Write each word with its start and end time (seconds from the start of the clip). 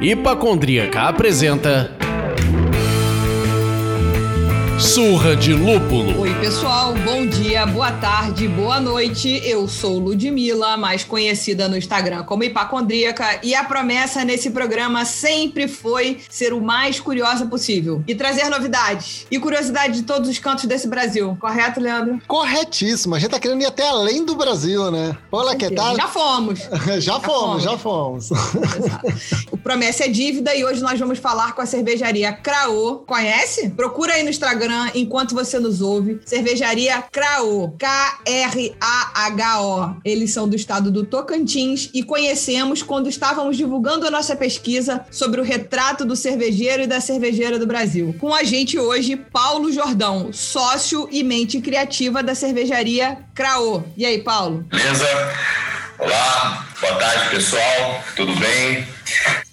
Hipacondríaca 0.00 1.08
apresenta 1.08 1.99
Surra 4.80 5.36
de 5.36 5.52
Lúpulo. 5.52 6.22
Oi, 6.22 6.34
pessoal. 6.40 6.94
Bom 7.04 7.26
dia, 7.26 7.66
boa 7.66 7.92
tarde, 7.92 8.48
boa 8.48 8.80
noite. 8.80 9.40
Eu 9.44 9.68
sou 9.68 9.98
Ludmilla, 9.98 10.74
mais 10.78 11.04
conhecida 11.04 11.68
no 11.68 11.76
Instagram 11.76 12.22
como 12.22 12.42
Hipacondríaca, 12.44 13.40
e 13.42 13.54
a 13.54 13.62
promessa 13.62 14.24
nesse 14.24 14.50
programa 14.50 15.04
sempre 15.04 15.68
foi 15.68 16.20
ser 16.30 16.54
o 16.54 16.62
mais 16.62 16.98
curiosa 16.98 17.44
possível 17.44 18.02
e 18.08 18.14
trazer 18.14 18.48
novidades 18.48 19.26
e 19.30 19.38
curiosidade 19.38 20.00
de 20.00 20.02
todos 20.02 20.30
os 20.30 20.38
cantos 20.38 20.64
desse 20.64 20.88
Brasil. 20.88 21.36
Correto, 21.38 21.78
Leandro? 21.78 22.18
Corretíssimo. 22.26 23.14
A 23.14 23.18
gente 23.18 23.32
tá 23.32 23.38
querendo 23.38 23.60
ir 23.60 23.66
até 23.66 23.86
além 23.86 24.24
do 24.24 24.34
Brasil, 24.34 24.90
né? 24.90 25.14
Olá, 25.30 25.54
que 25.54 25.70
tal? 25.70 25.94
Já 25.94 26.08
fomos. 26.08 26.58
já, 26.86 27.00
já 27.00 27.20
fomos, 27.20 27.62
fomos, 27.62 27.62
já 27.62 27.78
fomos. 27.78 28.30
o 29.52 29.58
Promessa 29.58 30.04
é 30.04 30.08
Dívida 30.08 30.54
e 30.54 30.64
hoje 30.64 30.80
nós 30.80 30.98
vamos 30.98 31.18
falar 31.18 31.54
com 31.54 31.60
a 31.60 31.66
cervejaria 31.66 32.32
Craô. 32.32 33.04
Conhece? 33.06 33.68
Procura 33.70 34.14
aí 34.14 34.22
no 34.22 34.30
Instagram 34.30 34.69
Instagram 34.70 34.90
enquanto 34.94 35.34
você 35.34 35.58
nos 35.58 35.80
ouve. 35.80 36.20
Cervejaria 36.24 37.02
Craô, 37.10 37.74
K-R-A-H-O. 37.78 38.70
Eles 40.04 40.32
são 40.32 40.48
do 40.48 40.54
estado 40.54 40.90
do 40.90 41.04
Tocantins 41.04 41.90
e 41.92 42.02
conhecemos 42.02 42.82
quando 42.82 43.08
estávamos 43.08 43.56
divulgando 43.56 44.06
a 44.06 44.10
nossa 44.10 44.36
pesquisa 44.36 45.04
sobre 45.10 45.40
o 45.40 45.44
retrato 45.44 46.04
do 46.04 46.14
cervejeiro 46.14 46.84
e 46.84 46.86
da 46.86 47.00
cervejeira 47.00 47.58
do 47.58 47.66
Brasil. 47.66 48.14
Com 48.18 48.32
a 48.34 48.44
gente 48.44 48.78
hoje, 48.78 49.16
Paulo 49.16 49.72
Jordão, 49.72 50.32
sócio 50.32 51.08
e 51.10 51.24
mente 51.24 51.60
criativa 51.60 52.22
da 52.22 52.34
cervejaria 52.34 53.18
Craô. 53.34 53.82
E 53.96 54.06
aí, 54.06 54.22
Paulo? 54.22 54.64
Beleza? 54.70 55.06
Olá, 55.98 56.66
boa 56.80 56.94
tarde 56.94 57.30
pessoal, 57.30 58.02
tudo 58.16 58.34
bem? 58.36 58.86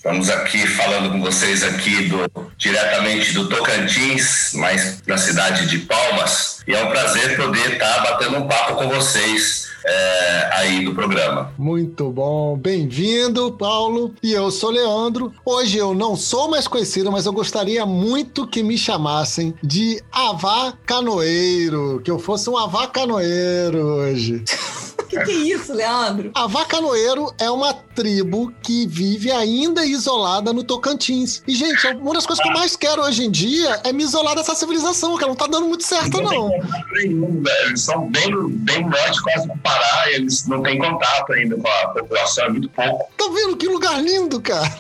Estamos 0.08 0.30
aqui 0.30 0.66
falando 0.66 1.12
com 1.12 1.20
vocês 1.20 1.64
aqui 1.64 2.04
do, 2.04 2.32
diretamente 2.58 3.34
do 3.34 3.50
Tocantins, 3.50 4.54
mas 4.54 5.04
na 5.06 5.18
cidade 5.18 5.68
de 5.68 5.80
Palmas. 5.80 6.60
E 6.66 6.74
é 6.74 6.82
um 6.82 6.90
prazer 6.90 7.36
poder 7.36 7.74
estar 7.74 8.04
batendo 8.04 8.38
um 8.38 8.48
papo 8.48 8.76
com 8.76 8.88
vocês 8.88 9.68
é, 9.86 10.50
aí 10.54 10.86
no 10.86 10.96
programa. 10.96 11.52
Muito 11.58 12.10
bom, 12.10 12.56
bem-vindo, 12.56 13.52
Paulo. 13.52 14.16
E 14.24 14.32
eu 14.32 14.50
sou 14.50 14.70
Leandro. 14.70 15.34
Hoje 15.44 15.78
eu 15.78 15.94
não 15.94 16.16
sou 16.16 16.50
mais 16.50 16.70
conhecido, 16.70 17.12
mas 17.12 17.26
eu 17.26 17.34
gostaria 17.34 17.86
muito 17.86 18.48
que 18.48 18.64
me 18.64 18.78
chamassem 18.78 19.54
de 19.62 20.02
Avá 20.10 20.74
Canoeiro, 20.86 22.02
que 22.02 22.10
eu 22.10 22.18
fosse 22.18 22.50
um 22.50 22.56
Avá 22.56 22.88
Canoeiro 22.88 23.80
hoje. 23.80 24.42
que, 25.08 25.20
que 25.24 25.32
é 25.32 25.36
isso, 25.36 25.74
Leandro? 25.74 26.32
A 26.36 26.48
Vacanoeiro 26.48 27.34
é 27.40 27.50
uma 27.50 27.74
tribo 27.74 28.54
que 28.62 28.86
vive 28.86 29.32
ainda 29.32 29.84
isolada 29.84 30.54
no 30.54 30.64
Tocantins. 30.64 31.42
E, 31.48 31.56
gente, 31.56 31.88
uma 31.88 32.14
das 32.14 32.28
coisas 32.28 32.44
que 32.44 32.50
eu 32.50 32.54
mais 32.54 32.76
quero 32.76 33.02
hoje 33.02 33.26
em 33.26 33.32
dia 33.32 33.82
é 33.84 33.92
me 33.92 34.04
isolar 34.04 34.36
dessa 34.36 34.54
civilização, 34.54 35.18
que 35.18 35.26
não 35.26 35.36
tá 35.36 35.48
dando 35.48 35.68
muito 35.68 35.84
certo, 35.84 36.22
não. 36.22 36.50
Nenhum, 36.94 37.42
eles 37.66 37.82
são 37.82 38.08
bem, 38.12 38.32
bem 38.50 38.86
norte, 38.88 39.22
quase 39.24 39.48
do 39.48 39.58
Pará, 39.58 40.12
eles 40.12 40.46
não 40.48 40.62
têm 40.62 40.78
contato 40.78 41.34
ainda 41.34 41.56
com 41.56 41.68
a 41.68 41.88
população, 41.88 42.46
é 42.46 42.50
muito 42.50 42.70
pouco. 42.70 43.12
Tá 43.18 43.26
vendo 43.34 43.58
que 43.58 43.68
lugar 43.68 44.02
lindo, 44.04 44.40
cara? 44.40 44.68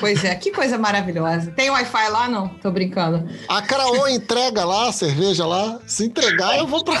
Pois 0.00 0.22
é, 0.24 0.34
que 0.34 0.50
coisa 0.50 0.76
maravilhosa. 0.76 1.50
Tem 1.52 1.70
Wi-Fi 1.70 2.08
lá, 2.10 2.28
não? 2.28 2.48
Tô 2.48 2.70
brincando. 2.70 3.26
A 3.48 3.62
Caraô 3.62 4.06
entrega 4.08 4.64
lá, 4.64 4.88
a 4.88 4.92
cerveja 4.92 5.46
lá. 5.46 5.78
Se 5.86 6.04
entregar, 6.04 6.58
eu 6.58 6.66
vou 6.66 6.84
pra... 6.84 7.00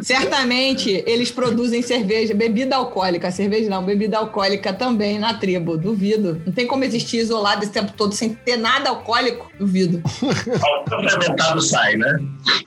Certamente 0.00 1.02
eles 1.06 1.30
produzem 1.30 1.82
cerveja, 1.82 2.34
bebida 2.34 2.76
alcoólica. 2.76 3.30
Cerveja 3.30 3.68
não, 3.68 3.84
bebida 3.84 4.18
alcoólica 4.18 4.72
também 4.72 5.18
na 5.18 5.34
tribo. 5.34 5.76
Duvido. 5.76 6.40
Não 6.46 6.52
tem 6.52 6.66
como 6.66 6.84
existir 6.84 7.18
isolado 7.18 7.62
esse 7.62 7.72
tempo 7.72 7.92
todo 7.96 8.14
sem 8.14 8.30
ter 8.30 8.56
nada 8.56 8.90
alcoólico. 8.90 9.50
Duvido. 9.58 10.02
Qualquer 10.58 11.10
fermentado 11.10 11.60
sai, 11.60 11.96
né? 11.96 12.18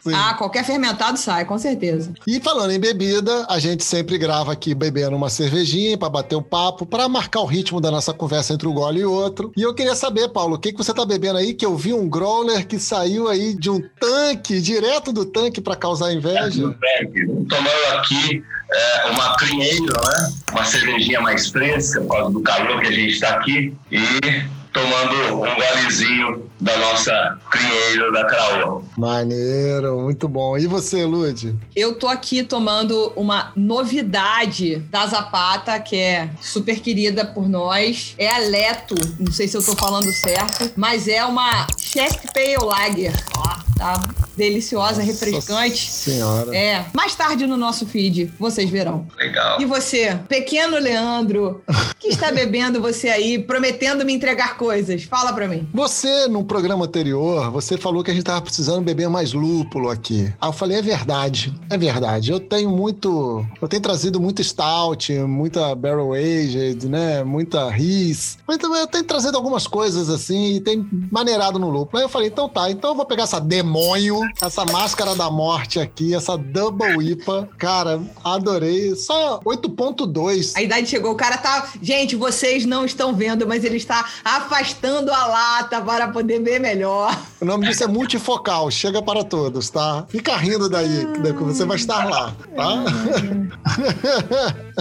Sim. 0.02 0.14
Ah, 0.14 0.34
qualquer 0.36 0.64
fermentado 0.66 1.18
sai, 1.18 1.46
com 1.46 1.58
certeza. 1.58 2.14
E 2.28 2.40
falando 2.40 2.72
em 2.72 2.80
bebida, 2.80 3.46
a 3.50 3.60
gente 3.60 3.84
sempre 3.84 4.18
grava 4.18 4.52
aqui 4.52 4.74
bebendo 4.76 5.16
uma 5.16 5.30
cervejinha 5.30 5.98
para 5.98 6.10
bater 6.10 6.36
um 6.36 6.44
papo, 6.44 6.86
para 6.86 7.08
marcar 7.08 7.42
o 7.42 7.46
ritmo 7.46 7.80
da 7.80 7.90
nossa 7.90 8.14
conversa 8.14 8.54
entre 8.54 8.68
um 8.68 8.74
gole 8.74 9.02
e 9.02 9.06
outro. 9.06 9.52
E 9.56 9.62
eu 9.62 9.74
queria 9.74 9.96
saber, 9.96 10.30
Paulo, 10.30 10.56
o 10.56 10.60
que, 10.60 10.72
que 10.72 10.78
você 10.78 10.94
tá 10.94 11.06
bebendo 11.06 11.38
aí? 11.38 11.54
Que 11.54 11.66
eu 11.66 11.76
vi 11.76 11.94
um 11.94 12.10
growler 12.10 12.68
que 12.68 12.78
saiu 12.80 13.28
aí 13.28 13.54
de 13.54 13.70
um 13.70 13.82
tanque, 14.00 14.62
direto 14.62 15.12
do 15.12 15.26
tanque 15.26 15.62
para 15.62 15.76
causar 15.76 16.14
inveja. 16.14 16.76
Tomando 17.50 17.98
aqui 17.98 18.44
é, 18.72 19.10
uma 19.10 19.36
crinheiro, 19.38 19.94
né? 19.94 20.34
Uma 20.52 20.66
cervejinha 20.66 21.22
mais 21.22 21.50
fresca 21.50 22.02
por 22.02 22.10
causa 22.10 22.32
do 22.32 22.42
calor 22.42 22.82
que 22.82 22.88
a 22.88 22.92
gente 22.92 23.14
está 23.14 23.30
aqui. 23.36 23.74
E 23.92 24.54
tomando 24.74 25.36
um 25.36 25.56
golezinho 25.56 26.50
da 26.60 26.76
nossa 26.78 27.38
crinheiro 27.52 28.12
da 28.12 28.26
Craô. 28.26 28.84
Maneiro, 28.98 30.02
muito 30.02 30.28
bom. 30.28 30.58
E 30.58 30.66
você, 30.66 31.06
Lud? 31.06 31.56
Eu 31.76 31.94
tô 31.96 32.08
aqui 32.08 32.44
tomando 32.44 33.14
uma 33.16 33.52
novidade 33.56 34.78
da 34.90 35.06
Zapata, 35.06 35.80
que 35.80 35.96
é 35.96 36.30
super 36.42 36.80
querida 36.80 37.24
por 37.24 37.48
nós. 37.48 38.16
É 38.18 38.28
a 38.28 38.40
Leto, 38.40 38.96
não 39.20 39.32
sei 39.32 39.48
se 39.48 39.56
eu 39.56 39.64
tô 39.64 39.76
falando 39.76 40.12
certo, 40.12 40.72
mas 40.76 41.08
é 41.08 41.24
uma 41.24 41.68
Chef 41.78 42.28
Pale 42.34 42.58
Lager. 42.66 43.14
Ó, 43.38 43.73
tá 43.76 44.02
deliciosa, 44.36 45.02
Nossa 45.02 45.04
refrescante. 45.04 45.92
Senhora. 45.92 46.56
É. 46.56 46.86
Mais 46.94 47.16
tarde 47.16 47.46
no 47.46 47.58
nosso 47.58 47.86
feed, 47.86 48.34
vocês 48.40 48.70
verão. 48.70 49.08
Legal. 49.18 49.62
E 49.62 49.66
você, 49.66 50.20
pequeno 50.28 50.78
Leandro, 50.78 51.62
que 52.00 52.08
está 52.08 52.32
bebendo 52.34 52.82
você 52.82 53.10
aí, 53.10 53.40
prometendo 53.40 54.06
me 54.06 54.14
entregar 54.14 54.58
coisas? 54.58 55.04
Fala 55.04 55.34
pra 55.34 55.48
mim. 55.48 55.68
Você, 55.74 56.28
num 56.28 56.44
programa 56.44 56.86
anterior, 56.86 57.52
você 57.52 57.78
falou 57.78 58.04
que 58.04 58.12
a 58.12 58.14
gente 58.14 58.24
tava 58.24 58.42
precisando 58.42 58.82
beber 58.82 59.10
mais 59.10 59.34
lúpulo 59.34 59.90
aqui. 59.90 60.34
Aí 60.42 60.50
eu 60.50 60.54
falei, 60.54 60.78
é 60.78 60.82
verdade, 60.82 61.54
é 61.70 61.78
verdade. 61.78 62.32
Eu 62.32 62.40
tenho 62.40 62.70
muito. 62.70 63.46
Eu 63.62 63.68
tenho 63.68 63.82
trazido 63.82 64.20
muito 64.20 64.44
stout, 64.44 65.14
muita 65.14 65.76
barrel 65.76 66.14
aged, 66.14 66.88
né? 66.88 67.24
Muita 67.24 67.70
ris. 67.70 68.38
Mas 68.48 68.58
eu 68.62 68.88
tenho 68.88 69.04
trazido 69.04 69.38
algumas 69.38 69.68
coisas 69.68 70.10
assim 70.10 70.56
e 70.56 70.62
tem 70.62 70.88
maneirado 71.12 71.60
no 71.60 71.70
lúpulo. 71.70 72.00
Aí 72.00 72.06
eu 72.06 72.10
falei, 72.10 72.30
então 72.30 72.50
tá, 72.50 72.70
então 72.70 72.92
eu 72.92 72.96
vou 72.96 73.06
pegar 73.06 73.24
essa 73.24 73.40
demônio 73.64 74.20
essa 74.42 74.66
máscara 74.66 75.16
da 75.16 75.32
morte 75.32 75.80
aqui, 75.80 76.14
essa 76.14 76.38
Double 76.38 77.02
IPA. 77.02 77.50
Cara, 77.58 78.02
adorei. 78.24 78.94
Só 78.96 79.40
8.2. 79.40 80.54
A 80.56 80.62
idade 80.62 80.88
chegou, 80.88 81.14
o 81.14 81.16
cara 81.16 81.38
tá. 81.38 81.70
Gente, 81.82 82.16
vocês 82.16 82.66
não 82.66 82.86
estão 82.86 83.16
vendo, 83.16 83.48
mas 83.48 83.64
ele 83.64 83.78
está 83.78 84.06
afastando 84.24 85.12
a 85.12 85.26
lata 85.26 85.82
para 85.82 86.10
poder 86.10 86.42
ver 86.42 86.60
melhor. 86.60 87.18
O 87.40 87.46
nome 87.46 87.68
disso 87.68 87.84
é 87.84 87.88
multifocal, 87.88 88.70
chega 88.70 89.02
para 89.02 89.24
todos, 89.24 89.70
tá? 89.70 90.06
Fica 90.10 90.36
rindo 90.36 90.70
daí, 90.70 91.08
que 91.22 91.44
você 91.44 91.66
vai 91.66 91.78
estar 91.78 92.10
lá, 92.10 92.36
tá? 92.56 92.84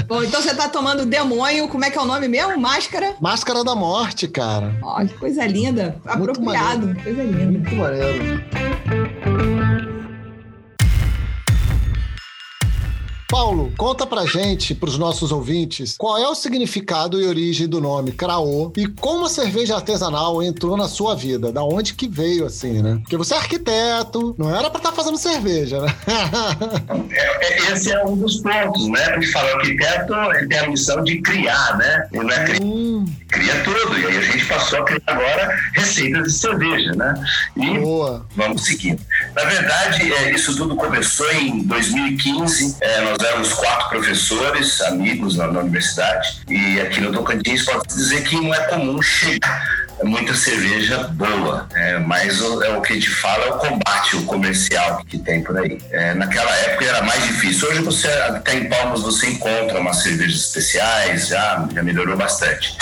Bom, 0.06 0.22
então 0.22 0.40
você 0.40 0.54
tá 0.54 0.68
tomando 0.68 1.06
demônio, 1.06 1.68
como 1.68 1.84
é 1.84 1.90
que 1.90 1.98
é 1.98 2.00
o 2.00 2.04
nome 2.04 2.28
mesmo? 2.28 2.58
Máscara? 2.58 3.14
Máscara 3.20 3.62
da 3.62 3.74
morte, 3.74 4.26
cara. 4.26 4.74
Ó, 4.82 5.00
que 5.04 5.14
coisa 5.14 5.46
linda. 5.46 5.96
Muito 6.04 6.30
Apropriado. 6.30 6.86
Maneiro. 6.86 7.02
Coisa 7.02 7.22
linda. 7.22 7.58
Muito 7.58 7.74
maneiro. 7.74 8.71
thank 8.72 9.26
you 9.26 9.61
Paulo, 13.32 13.72
conta 13.78 14.06
pra 14.06 14.26
gente, 14.26 14.74
pros 14.74 14.98
nossos 14.98 15.32
ouvintes, 15.32 15.96
qual 15.96 16.18
é 16.18 16.28
o 16.28 16.34
significado 16.34 17.18
e 17.18 17.26
origem 17.26 17.66
do 17.66 17.80
nome 17.80 18.12
Craô 18.12 18.70
e 18.76 18.86
como 18.86 19.24
a 19.24 19.28
cerveja 19.30 19.74
artesanal 19.74 20.42
entrou 20.42 20.76
na 20.76 20.86
sua 20.86 21.16
vida, 21.16 21.50
da 21.50 21.64
onde 21.64 21.94
que 21.94 22.06
veio, 22.06 22.44
assim, 22.44 22.82
né? 22.82 22.98
Porque 23.00 23.16
você 23.16 23.32
é 23.32 23.38
arquiteto, 23.38 24.34
não 24.36 24.54
era 24.54 24.68
pra 24.68 24.76
estar 24.76 24.90
tá 24.90 24.92
fazendo 24.94 25.16
cerveja, 25.16 25.80
né? 25.80 25.88
É, 27.12 27.44
é, 27.44 27.72
esse 27.72 27.92
é 27.92 28.04
um 28.04 28.16
dos 28.16 28.36
pontos, 28.40 28.88
né? 28.88 29.04
A 29.04 29.14
gente 29.14 29.32
fala, 29.32 29.54
o 29.54 29.56
arquiteto 29.56 30.14
ele 30.14 30.48
tem 30.48 30.58
a 30.58 30.68
missão 30.68 31.02
de 31.02 31.20
criar, 31.20 31.76
né? 31.76 32.08
Ele 32.12 32.24
não 32.24 32.30
é 32.30 32.44
hum. 32.62 33.04
cria 33.28 33.62
tudo. 33.64 33.98
E 33.98 34.06
aí 34.06 34.16
a 34.16 34.20
gente 34.20 34.46
passou 34.46 34.78
a 34.78 34.84
criar 34.84 35.02
agora 35.06 35.58
receitas 35.74 36.24
de 36.24 36.32
cerveja, 36.32 36.92
né? 36.92 37.14
E 37.56 37.78
Boa. 37.78 38.26
vamos 38.34 38.64
seguindo. 38.64 39.00
Na 39.34 39.44
verdade, 39.44 40.12
é, 40.12 40.32
isso 40.32 40.56
tudo 40.56 40.76
começou 40.76 41.30
em 41.32 41.62
2015. 41.64 42.76
É, 42.80 43.00
nós 43.22 43.24
éramos 43.24 43.52
quatro 43.52 43.88
professores, 43.88 44.80
amigos 44.82 45.36
na, 45.36 45.46
na 45.46 45.60
universidade, 45.60 46.42
e 46.48 46.80
aqui 46.80 47.00
no 47.00 47.12
Tocantins 47.12 47.64
pode 47.64 47.86
dizer 47.86 48.24
que 48.24 48.34
não 48.34 48.52
é 48.52 48.60
comum 48.64 49.00
chegar 49.00 49.82
muita 50.02 50.34
cerveja 50.34 51.04
boa, 51.12 51.68
é, 51.74 51.98
mas 52.00 52.40
o, 52.40 52.62
é, 52.64 52.76
o 52.76 52.80
que 52.80 52.92
a 52.92 52.96
gente 52.96 53.08
fala 53.08 53.44
é 53.44 53.50
o 53.50 53.58
combate, 53.58 54.16
o 54.16 54.24
comercial 54.24 55.04
que 55.06 55.16
tem 55.16 55.44
por 55.44 55.56
aí. 55.56 55.78
É, 55.92 56.12
naquela 56.14 56.50
época 56.50 56.84
era 56.84 57.02
mais 57.02 57.22
difícil. 57.22 57.68
Hoje 57.68 57.82
você 57.82 58.08
até 58.08 58.54
em 58.54 58.68
Palmas 58.68 59.02
você 59.02 59.28
encontra 59.28 59.78
umas 59.78 60.02
cervejas 60.02 60.40
especiais, 60.40 61.28
já, 61.28 61.68
já 61.72 61.82
melhorou 61.84 62.16
bastante. 62.16 62.76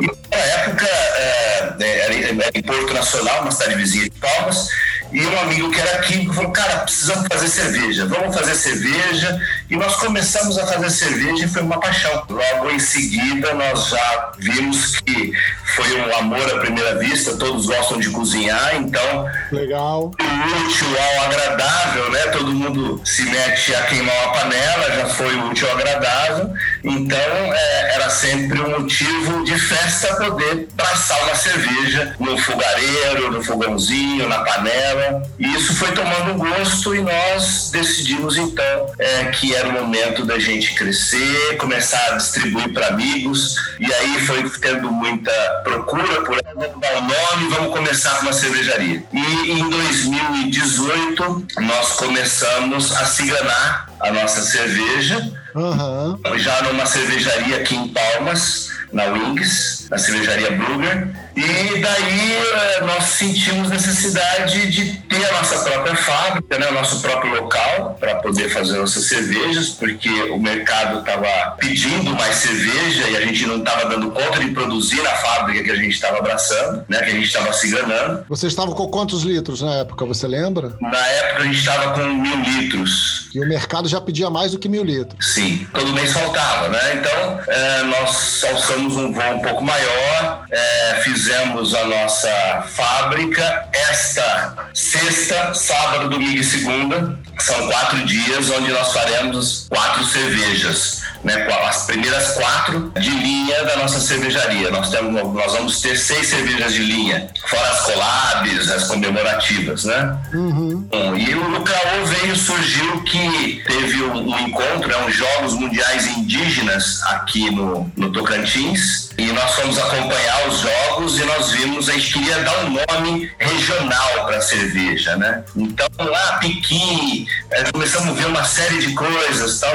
E 0.00 0.06
naquela 0.06 0.44
época 0.62 0.86
é, 0.86 1.74
é 1.78 1.98
era, 2.00 2.14
era 2.14 2.50
em 2.52 2.62
Porto 2.62 2.92
Nacional, 2.92 3.42
uma 3.42 3.52
cidade 3.52 3.76
vizinha 3.76 4.04
de 4.04 4.18
Palmas, 4.18 4.68
e 5.14 5.24
um 5.24 5.40
amigo 5.42 5.70
que 5.70 5.80
era 5.80 5.98
químico 6.00 6.34
falou, 6.34 6.50
cara, 6.50 6.78
precisamos 6.78 7.28
fazer 7.32 7.46
cerveja, 7.46 8.04
vamos 8.04 8.34
fazer 8.34 8.56
cerveja. 8.56 9.40
E 9.70 9.76
nós 9.76 9.94
começamos 9.94 10.58
a 10.58 10.66
fazer 10.66 10.90
cerveja 10.90 11.44
e 11.44 11.48
foi 11.48 11.62
uma 11.62 11.78
paixão. 11.78 12.26
Logo 12.28 12.68
em 12.68 12.80
seguida, 12.80 13.54
nós 13.54 13.90
já 13.90 14.32
vimos 14.36 14.98
que 15.00 15.32
foi 15.74 16.00
um 16.00 16.16
amor 16.18 16.54
à 16.54 16.58
primeira 16.58 16.98
vista, 16.98 17.36
todos 17.36 17.66
gostam 17.66 17.98
de 17.98 18.10
cozinhar, 18.10 18.76
então. 18.76 19.26
Legal. 19.50 20.04
O 20.04 20.66
útil 20.66 20.86
ao 20.88 21.24
agradável, 21.24 22.10
né? 22.10 22.20
Todo 22.28 22.52
mundo 22.52 23.00
se 23.04 23.22
mete 23.22 23.74
a 23.74 23.82
queimar 23.82 24.14
uma 24.24 24.32
panela, 24.34 24.92
já 24.96 25.06
foi 25.06 25.34
útil 25.36 25.68
ao 25.68 25.76
agradável. 25.76 26.50
Então, 26.84 27.18
é, 27.18 27.94
era 27.94 28.10
sempre 28.10 28.60
um 28.60 28.80
motivo 28.80 29.44
de 29.44 29.58
festa 29.58 30.14
poder 30.16 30.68
passar 30.76 31.20
uma 31.24 31.34
cerveja 31.34 32.14
no 32.20 32.36
fogareiro, 32.38 33.32
no 33.32 33.42
fogãozinho, 33.42 34.28
na 34.28 34.40
panela. 34.40 35.22
E 35.38 35.54
isso 35.54 35.74
foi 35.74 35.92
tomando 35.92 36.34
gosto 36.34 36.94
e 36.94 37.00
nós 37.00 37.70
decidimos, 37.72 38.36
então, 38.36 38.92
é, 38.98 39.24
que 39.26 39.54
era 39.54 39.68
o 39.68 39.72
momento 39.72 40.24
da 40.24 40.38
gente 40.38 40.74
crescer, 40.74 41.56
começar 41.58 42.12
a 42.12 42.16
distribuir 42.16 42.72
para 42.72 42.88
amigos. 42.88 43.56
E 43.80 43.92
aí 43.92 44.20
foi 44.20 44.48
tendo 44.60 44.90
muita 44.90 45.32
procura 45.64 46.22
por 46.22 46.40
vamos 46.54 46.78
dar 46.80 46.96
o 46.98 47.00
nome, 47.00 47.48
vamos 47.54 47.72
começar 47.72 48.16
com 48.16 48.22
uma 48.22 48.32
cervejaria. 48.32 49.02
E 49.12 49.50
em 49.50 49.68
2018 49.68 51.46
nós 51.60 51.92
começamos 51.92 52.92
a 52.92 53.04
ciganar 53.06 53.88
a 54.00 54.12
nossa 54.12 54.42
cerveja, 54.42 55.32
Uhum. 55.54 56.20
já 56.36 56.62
numa 56.62 56.84
cervejaria 56.84 57.56
aqui 57.58 57.76
em 57.76 57.88
Palmas, 57.88 58.68
na 58.92 59.04
Wings, 59.04 59.86
na 59.88 59.96
cervejaria 59.98 60.50
Brugger. 60.50 61.08
E 61.36 61.80
daí 61.80 62.32
eh, 62.32 62.80
nós 62.82 63.04
sentimos 63.04 63.68
necessidade 63.68 64.70
de 64.70 64.92
ter 65.08 65.24
a 65.26 65.32
nossa 65.32 65.58
própria 65.68 65.96
fábrica, 65.96 66.58
né, 66.58 66.68
o 66.68 66.74
nosso 66.74 67.00
próprio 67.00 67.34
local 67.34 67.96
para 67.98 68.16
poder 68.16 68.48
fazer 68.50 68.78
nossas 68.78 69.06
cervejas, 69.08 69.70
porque 69.70 70.08
o 70.08 70.38
mercado 70.38 71.00
estava 71.00 71.56
pedindo 71.58 72.14
mais 72.14 72.36
cerveja 72.36 73.08
e 73.08 73.16
a 73.16 73.20
gente 73.22 73.46
não 73.46 73.58
estava 73.58 73.88
dando 73.88 74.12
conta 74.12 74.38
de 74.38 74.50
produzir 74.52 75.02
na 75.02 75.10
fábrica 75.10 75.64
que 75.64 75.70
a 75.72 75.76
gente 75.76 75.92
estava 75.92 76.18
abraçando, 76.18 76.84
né, 76.88 76.98
que 76.98 77.10
a 77.10 77.14
gente 77.14 77.26
estava 77.26 77.52
se 77.52 77.68
ganhando. 77.68 78.24
Vocês 78.28 78.52
estavam 78.52 78.72
com 78.74 78.86
quantos 78.86 79.22
litros 79.24 79.60
na 79.60 79.74
época, 79.76 80.04
você 80.06 80.28
lembra? 80.28 80.76
Na 80.80 81.06
época 81.06 81.42
a 81.42 81.46
gente 81.46 81.58
estava 81.58 81.94
com 81.94 82.04
mil 82.04 82.36
litros. 82.42 83.28
E 83.34 83.40
o 83.40 83.48
mercado 83.48 83.88
já 83.88 84.00
pedia 84.00 84.30
mais 84.30 84.52
do 84.52 84.58
que 84.58 84.68
mil 84.68 84.84
litros. 84.84 85.34
Sim, 85.34 85.66
todo 85.74 85.92
mês 85.92 86.12
faltava, 86.12 86.68
né? 86.68 86.94
Então, 86.94 87.40
é, 87.48 87.82
nós 87.82 88.44
alçamos 88.44 88.96
um 88.96 89.12
voo 89.12 89.34
um 89.34 89.40
pouco 89.40 89.64
maior, 89.64 90.46
é, 90.48 91.00
fizemos 91.02 91.23
a 91.30 91.86
nossa 91.86 92.64
fábrica 92.68 93.66
esta 93.72 94.68
sexta, 94.74 95.54
sábado, 95.54 96.10
domingo 96.10 96.38
e 96.38 96.44
segunda. 96.44 97.18
São 97.38 97.66
quatro 97.68 98.04
dias 98.04 98.50
onde 98.50 98.70
nós 98.70 98.92
faremos 98.92 99.66
quatro 99.70 100.04
cervejas, 100.04 101.02
né? 101.24 101.46
As 101.66 101.86
primeiras 101.86 102.32
quatro 102.32 102.92
de 103.00 103.10
linha 103.10 103.64
da 103.64 103.76
nossa 103.76 103.98
cervejaria. 103.98 104.70
Nós, 104.70 104.90
temos, 104.90 105.34
nós 105.34 105.52
vamos 105.52 105.80
ter 105.80 105.96
seis 105.96 106.28
cervejas 106.28 106.72
de 106.74 106.82
linha, 106.82 107.28
fora 107.46 107.68
as 107.70 107.80
collabs, 107.80 108.70
as 108.70 108.84
comemorativas, 108.84 109.84
né? 109.84 110.16
Bom, 110.32 111.16
e 111.16 111.34
o 111.34 111.48
Lucaô 111.48 112.04
veio, 112.04 112.36
surgiu 112.36 113.02
que 113.02 113.62
teve 113.66 114.02
um, 114.02 114.28
um 114.28 114.38
encontro, 114.40 114.92
é 114.92 115.04
uns 115.04 115.14
Jogos 115.14 115.54
Mundiais 115.54 116.06
Indígenas 116.06 117.02
aqui 117.04 117.50
no, 117.50 117.90
no 117.96 118.12
Tocantins. 118.12 119.10
E 119.16 119.26
nós 119.26 119.54
fomos 119.54 119.78
acompanhar 119.78 120.48
os 120.48 120.60
jogos 120.60 121.18
e 121.18 121.24
nós 121.24 121.50
vimos, 121.52 121.88
a 121.88 121.92
gente 121.92 122.12
queria 122.12 122.38
dar 122.40 122.64
um 122.64 122.70
nome 122.70 123.30
regional 123.38 124.26
para 124.26 124.38
a 124.38 124.40
cerveja, 124.40 125.16
né? 125.16 125.42
Então 125.56 125.88
lá, 125.98 126.38
Piqui, 126.38 127.26
eh, 127.50 127.72
começamos 127.72 128.10
a 128.10 128.12
ver 128.12 128.26
uma 128.26 128.44
série 128.44 128.78
de 128.78 128.92
coisas 128.92 129.60
tal. 129.60 129.74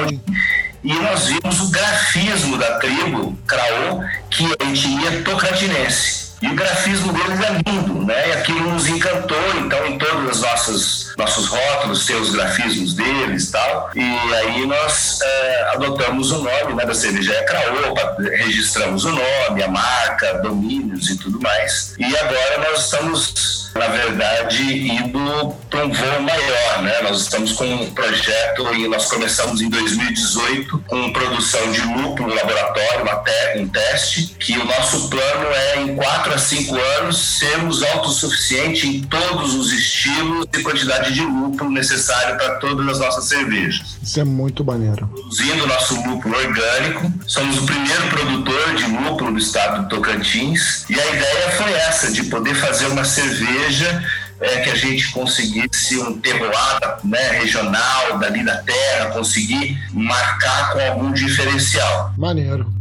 E 0.82 0.92
nós 0.94 1.26
vimos 1.26 1.60
o 1.60 1.70
grafismo 1.70 2.56
da 2.56 2.78
tribo 2.78 3.38
Craô, 3.46 4.02
que 4.30 4.44
é 4.44 4.64
a 4.64 4.70
etnia 4.70 5.22
tocantinense. 5.22 6.30
E 6.42 6.48
o 6.48 6.54
grafismo 6.54 7.12
deles 7.12 7.38
é 7.38 7.70
lindo, 7.70 8.06
né? 8.06 8.28
E 8.30 8.32
aquilo 8.32 8.72
nos 8.72 8.88
encantou, 8.88 9.36
então 9.58 9.86
em 9.86 9.98
todos 9.98 10.36
os 10.36 10.42
nossos, 10.42 11.14
nossos 11.18 11.46
rótulos 11.46 12.06
tem 12.06 12.16
os 12.16 12.30
grafismos 12.30 12.94
deles 12.94 13.48
e 13.48 13.52
tal. 13.52 13.90
E 13.94 14.34
aí 14.34 14.66
nós 14.66 15.18
é, 15.20 15.70
adotamos 15.74 16.30
o 16.32 16.38
nome 16.38 16.72
né, 16.74 16.86
da 16.86 16.94
cervejaria 16.94 17.44
Craô, 17.44 17.94
registramos 18.18 19.04
o 19.04 19.10
nome, 19.10 19.62
a 19.62 19.68
marca, 19.68 20.38
domínios 20.38 21.10
e 21.10 21.18
tudo 21.18 21.38
mais. 21.42 21.92
E 21.98 22.04
agora 22.04 22.70
nós 22.70 22.86
estamos, 22.86 23.69
na 23.74 23.86
verdade, 23.88 24.62
indo 24.88 25.54
para 25.68 25.84
um 25.84 25.92
voo 25.92 26.22
maior, 26.22 26.82
né? 26.82 27.00
Nós 27.02 27.20
estamos 27.22 27.52
com 27.52 27.64
um 27.64 27.90
projeto 27.92 28.74
e 28.74 28.88
nós 28.88 29.06
começamos 29.06 29.60
em 29.60 29.68
2018 29.68 30.84
com 30.86 31.12
produção 31.12 31.70
de 31.70 31.80
lúpulo 31.80 32.28
no 32.28 32.34
laboratório, 32.34 33.04
te 33.04 33.58
um 33.60 33.68
teste, 33.68 34.36
que 34.38 34.58
o 34.58 34.64
nosso 34.64 35.08
plano 35.08 35.46
é 35.46 35.82
em 35.82 35.96
quatro 35.96 36.34
a 36.34 36.38
cinco 36.38 36.76
anos 37.00 37.18
sermos 37.18 37.82
autossuficientes 37.82 38.84
em 38.84 39.02
todos 39.02 39.54
os 39.54 39.72
estilos 39.72 40.46
e 40.52 40.62
quantidade 40.62 41.12
de 41.12 41.22
lúpulo 41.22 41.70
necessário 41.70 42.36
para 42.36 42.56
todas 42.56 42.88
as 42.88 42.98
nossas 42.98 43.24
cervejas. 43.26 43.98
Isso 44.02 44.20
é 44.20 44.24
muito 44.24 44.64
maneiro. 44.64 45.06
Produzindo 45.06 45.66
nosso 45.66 45.94
lúpulo 46.08 46.36
orgânico, 46.36 47.12
somos 47.26 47.58
o 47.58 47.66
primeiro 47.66 48.08
produtor 48.08 48.74
de 48.74 48.84
lúpulo 48.84 49.32
do 49.32 49.38
estado 49.38 49.82
do 49.82 49.88
Tocantins 49.88 50.84
e 50.88 50.98
a 50.98 51.06
ideia 51.06 51.50
foi 51.52 51.72
essa, 51.72 52.10
de 52.10 52.24
poder 52.24 52.54
fazer 52.54 52.86
uma 52.86 53.04
cerveja 53.04 53.59
é, 54.40 54.60
que 54.60 54.70
a 54.70 54.74
gente 54.74 55.10
conseguisse 55.12 55.98
um 55.98 56.18
terroir 56.18 56.98
né, 57.04 57.30
regional 57.38 58.18
dali 58.18 58.44
da 58.44 58.56
terra, 58.58 59.10
conseguir 59.10 59.78
marcar 59.92 60.72
com 60.72 60.80
algum 60.80 61.12
diferencial. 61.12 62.12
Maneiro. 62.16 62.79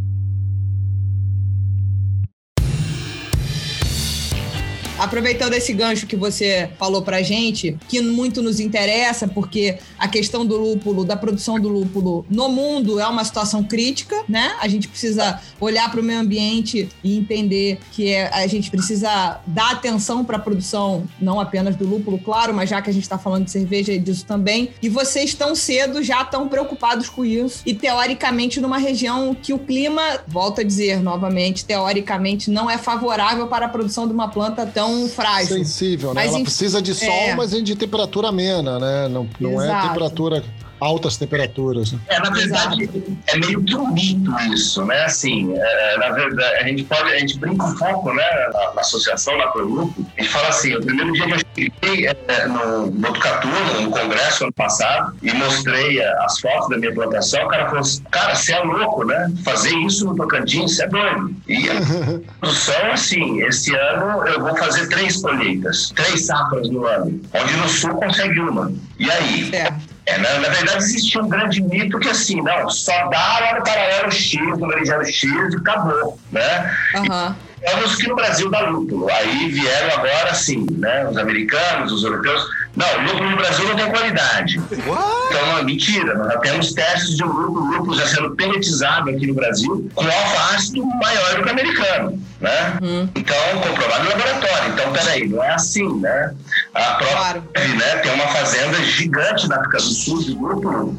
Aproveitando 4.99 5.53
esse 5.53 5.71
gancho 5.71 6.05
que 6.05 6.17
você 6.17 6.69
falou 6.77 7.01
pra 7.01 7.21
gente, 7.21 7.77
que 7.87 8.01
muito 8.01 8.41
nos 8.41 8.59
interessa, 8.59 9.27
porque 9.27 9.77
a 9.97 10.09
questão 10.09 10.45
do 10.45 10.57
lúpulo, 10.57 11.05
da 11.05 11.15
produção 11.15 11.57
do 11.57 11.69
lúpulo 11.69 12.25
no 12.29 12.49
mundo 12.49 12.99
é 12.99 13.07
uma 13.07 13.23
situação 13.23 13.63
crítica, 13.63 14.23
né? 14.27 14.57
A 14.59 14.67
gente 14.67 14.89
precisa 14.89 15.39
olhar 15.59 15.89
para 15.89 16.01
o 16.01 16.03
meio 16.03 16.19
ambiente 16.19 16.89
e 17.01 17.17
entender 17.17 17.79
que 17.93 18.11
é, 18.11 18.29
a 18.33 18.45
gente 18.47 18.69
precisa 18.69 19.39
dar 19.47 19.71
atenção 19.71 20.25
para 20.25 20.35
a 20.35 20.39
produção, 20.39 21.07
não 21.19 21.39
apenas 21.39 21.77
do 21.77 21.87
lúpulo, 21.87 22.19
claro, 22.19 22.53
mas 22.53 22.69
já 22.69 22.81
que 22.81 22.89
a 22.89 22.93
gente 22.93 23.03
está 23.03 23.17
falando 23.17 23.45
de 23.45 23.51
cerveja 23.51 23.93
e 23.93 23.99
disso 23.99 24.25
também. 24.25 24.71
E 24.81 24.89
vocês 24.89 25.33
tão 25.33 25.55
cedo 25.55 26.03
já 26.03 26.23
estão 26.23 26.49
preocupados 26.49 27.07
com 27.07 27.23
isso. 27.23 27.61
E 27.65 27.73
teoricamente, 27.73 28.59
numa 28.59 28.77
região 28.77 29.33
que 29.33 29.53
o 29.53 29.59
clima, 29.59 30.01
volto 30.27 30.59
a 30.59 30.63
dizer 30.63 31.01
novamente, 31.01 31.63
teoricamente 31.63 32.51
não 32.51 32.69
é 32.69 32.77
favorável 32.77 33.47
para 33.47 33.67
a 33.67 33.69
produção 33.69 34.05
de 34.05 34.13
uma 34.13 34.27
planta 34.27 34.65
tão 34.65 34.88
frágil. 35.07 35.57
Sensível, 35.57 36.09
né? 36.13 36.21
Mas 36.21 36.29
Ela 36.31 36.39
em- 36.39 36.43
precisa 36.43 36.81
de 36.81 36.93
sol, 36.93 37.07
é. 37.09 37.35
mas 37.35 37.51
de 37.51 37.75
temperatura 37.75 38.29
amena, 38.29 38.79
né? 38.79 39.07
Não, 39.07 39.27
não 39.39 39.61
é 39.61 39.81
temperatura, 39.87 40.43
altas 40.79 41.17
temperaturas. 41.17 41.91
né? 41.91 41.99
É, 42.07 42.19
na 42.19 42.29
verdade, 42.29 42.89
é 43.27 43.37
meio 43.37 43.63
que 43.63 43.75
um 43.75 43.91
mito 43.91 44.31
isso, 44.53 44.85
né? 44.85 45.03
Assim, 45.05 45.53
é, 45.55 45.97
na 45.97 46.09
verdade, 46.09 46.55
a 46.55 46.63
gente 46.63 46.83
pode, 46.83 47.13
a 47.13 47.19
gente 47.19 47.37
brinca 47.37 47.65
um 47.65 47.75
pouco, 47.75 48.13
né? 48.13 48.23
Na, 48.53 48.73
na 48.73 48.81
associação, 48.81 49.37
na 49.37 49.47
Prolupo, 49.47 50.05
a 50.17 50.21
gente 50.21 50.31
fala 50.31 50.47
assim, 50.47 50.75
o 50.75 50.81
primeiro 50.81 51.11
dia 51.13 51.25
que 51.25 51.33
eu 51.33 51.39
cheguei 51.39 52.07
é, 52.07 52.47
no 52.47 52.91
Botucatu, 52.91 53.47
no 53.81 53.91
congresso 53.91 54.43
ano 54.43 54.53
passado, 54.53 55.15
e 55.21 55.31
mostrei 55.33 56.01
as 56.03 56.39
fotos 56.39 56.69
da 56.69 56.77
minha 56.77 56.93
plantação, 56.93 57.43
o 57.45 57.47
cara 57.47 57.65
falou 57.65 57.81
assim, 57.81 58.03
cara, 58.11 58.35
você 58.35 58.53
é 58.53 58.63
louco, 58.63 59.05
né? 59.05 59.31
Fazer 59.43 59.75
isso 59.77 60.05
no 60.05 60.15
Tocantins, 60.15 60.75
você 60.75 60.83
é 60.83 60.87
doido. 60.87 61.35
E 61.47 61.69
a 61.69 61.73
produção, 62.39 62.91
assim, 62.91 63.41
esse 63.43 63.75
ano 63.75 64.27
eu 64.27 64.39
vou 64.41 64.55
fazer 64.57 64.87
três 64.87 65.17
colheitas, 65.17 65.91
três 65.95 66.25
safras 66.25 66.69
no 66.69 66.85
ano, 66.85 67.19
onde 67.33 67.57
no 67.57 67.67
sul 67.67 67.95
consegue 67.95 68.39
uma. 68.39 68.71
E 68.97 69.09
aí? 69.09 69.49
Certo. 69.49 69.73
É, 69.73 69.98
na, 70.17 70.39
na 70.39 70.49
verdade, 70.49 70.77
existia 70.77 71.21
um 71.21 71.29
grande 71.29 71.61
mito 71.61 71.99
que 71.99 72.09
assim, 72.09 72.41
não, 72.41 72.69
só 72.69 72.91
dá 73.09 73.55
no 73.57 73.63
paralelo 73.63 74.11
X, 74.11 74.39
no 74.57 74.67
meridiano 74.67 75.05
X 75.05 75.23
e 75.23 75.55
acabou, 75.55 76.19
né? 76.31 76.77
Aham. 76.95 77.35
Temos 77.61 77.95
que 77.97 78.07
no 78.07 78.15
Brasil 78.15 78.49
dá 78.49 78.61
lúpulo. 78.61 79.09
Aí 79.11 79.49
vieram 79.49 79.93
agora, 79.97 80.33
sim, 80.33 80.65
né? 80.77 81.07
Os 81.07 81.17
americanos, 81.17 81.91
os 81.91 82.03
europeus. 82.03 82.41
Não, 82.79 83.03
lúpulo 83.03 83.31
no 83.31 83.35
Brasil 83.35 83.67
não 83.67 83.75
tem 83.75 83.91
qualidade. 83.91 84.61
Então, 84.71 85.45
não, 85.53 85.63
mentira. 85.65 86.15
Nós 86.15 86.31
já 86.31 86.39
temos 86.39 86.71
testes 86.71 87.17
de 87.17 87.23
lúpulo, 87.23 87.65
lúpulo 87.65 87.93
já 87.93 88.07
sendo 88.07 88.33
pelletizado 88.37 89.09
aqui 89.09 89.27
no 89.27 89.33
Brasil, 89.33 89.91
com 89.93 90.05
alfa 90.05 90.55
ácido 90.55 90.85
maior 90.85 91.35
do 91.35 91.43
que 91.43 91.49
o 91.49 91.51
americano, 91.51 92.23
né? 92.39 92.79
Então, 93.13 93.35
comprovado 93.61 94.05
no 94.05 94.09
laboratório. 94.11 94.71
Então, 94.71 94.93
peraí, 94.93 95.27
não 95.27 95.43
é 95.43 95.51
assim, 95.51 95.99
né? 95.99 96.33
A 96.73 96.81
própria, 96.93 97.41
claro. 97.53 97.77
né, 97.77 97.95
tem 97.97 98.13
uma 98.13 98.27
fazenda 98.27 98.81
gigante 98.83 99.49
na 99.49 99.57
África 99.57 99.77
do 99.77 99.83
Sul 99.83 100.23
de 100.23 100.31
lúpulo. 100.31 100.97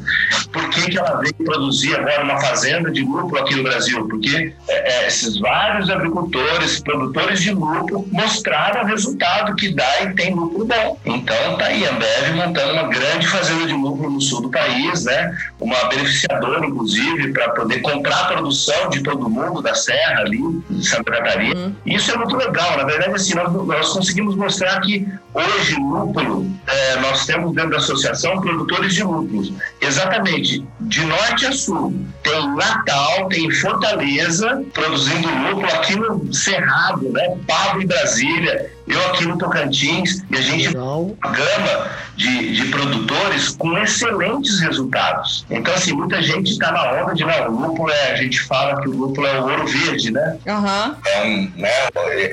Por 0.51 0.69
que, 0.69 0.91
que 0.91 0.99
ela 0.99 1.19
veio 1.19 1.33
produzir 1.33 1.95
agora 1.95 2.23
uma 2.23 2.39
fazenda 2.41 2.91
de 2.91 3.01
lúpulo 3.01 3.39
aqui 3.39 3.55
no 3.55 3.63
Brasil? 3.63 4.07
Porque 4.07 4.53
é, 4.67 5.03
é, 5.03 5.07
esses 5.07 5.39
vários 5.39 5.89
agricultores, 5.89 6.79
produtores 6.81 7.41
de 7.41 7.51
lúpulo, 7.51 8.05
mostraram 8.11 8.83
o 8.83 8.85
resultado 8.85 9.55
que 9.55 9.73
dá 9.73 10.03
e 10.03 10.13
tem 10.13 10.35
lúpulo 10.35 10.65
bom. 10.65 10.99
Então 11.05 11.57
tá 11.57 11.70
aí 11.71 11.85
a 11.85 11.91
Ambev 11.91 12.35
montando 12.35 12.73
uma 12.73 12.87
grande 12.87 13.27
fazenda 13.27 13.65
de 13.65 13.73
lúpulo 13.73 14.09
no 14.09 14.21
sul 14.21 14.41
do 14.41 14.49
país, 14.49 15.05
né? 15.05 15.35
Uma 15.59 15.85
beneficiadora, 15.85 16.65
inclusive, 16.65 17.31
para 17.33 17.49
poder 17.49 17.79
comprar 17.81 18.21
a 18.21 18.25
produção 18.25 18.89
de 18.89 19.01
todo 19.01 19.29
mundo 19.29 19.61
da 19.61 19.73
Serra 19.73 20.21
ali, 20.21 20.41
de 20.69 20.87
Santa 20.87 21.11
Catarina. 21.11 21.55
Uhum. 21.55 21.75
Isso 21.85 22.11
é 22.11 22.17
muito 22.17 22.35
legal. 22.35 22.77
Na 22.77 22.83
verdade, 22.83 23.13
assim, 23.13 23.35
nós, 23.35 23.51
nós 23.51 23.89
conseguimos 23.93 24.35
mostrar 24.35 24.79
que 24.81 25.07
hoje 25.33 25.75
lúpulo, 25.75 26.51
é, 26.67 26.99
nós 26.99 27.25
temos 27.25 27.53
dentro 27.55 27.71
da 27.71 27.77
associação 27.77 28.39
produtores 28.41 28.93
de 28.93 29.03
lúpulos. 29.03 29.53
Exatamente, 29.79 30.65
de 30.81 31.05
norte 31.05 31.45
a 31.45 31.51
sul. 31.51 31.95
Tem 32.23 32.55
Natal, 32.55 33.27
tem 33.29 33.49
Fortaleza, 33.51 34.63
produzindo 34.73 35.29
lúpulo 35.29 35.67
aqui 35.67 35.95
no 35.95 36.33
Cerrado, 36.33 37.09
né? 37.09 37.37
Pablo 37.47 37.81
em 37.81 37.87
Brasília, 37.87 38.71
eu 38.93 39.07
aqui 39.07 39.25
no 39.25 39.37
Tocantins, 39.37 40.23
e 40.29 40.35
a 40.35 40.41
gente 40.41 40.67
Legal. 40.67 41.03
uma 41.03 41.31
gama 41.31 41.89
de, 42.15 42.53
de 42.53 42.65
produtores 42.65 43.49
com 43.49 43.77
excelentes 43.77 44.59
resultados. 44.59 45.45
Então, 45.49 45.73
assim, 45.73 45.93
muita 45.93 46.21
gente 46.21 46.51
está 46.51 46.71
na 46.71 47.01
onda 47.01 47.13
de, 47.13 47.23
não, 47.23 47.49
o 47.49 47.67
lúpulo 47.67 47.89
é, 47.89 48.11
a 48.11 48.15
gente 48.15 48.39
fala 48.41 48.81
que 48.81 48.89
o 48.89 48.91
lúpulo 48.91 49.25
é 49.27 49.39
o 49.39 49.43
ouro 49.43 49.67
verde, 49.67 50.11
né? 50.11 50.37
Uhum. 50.45 50.95
É 51.05 51.21
um, 51.23 51.51
né, 51.55 51.71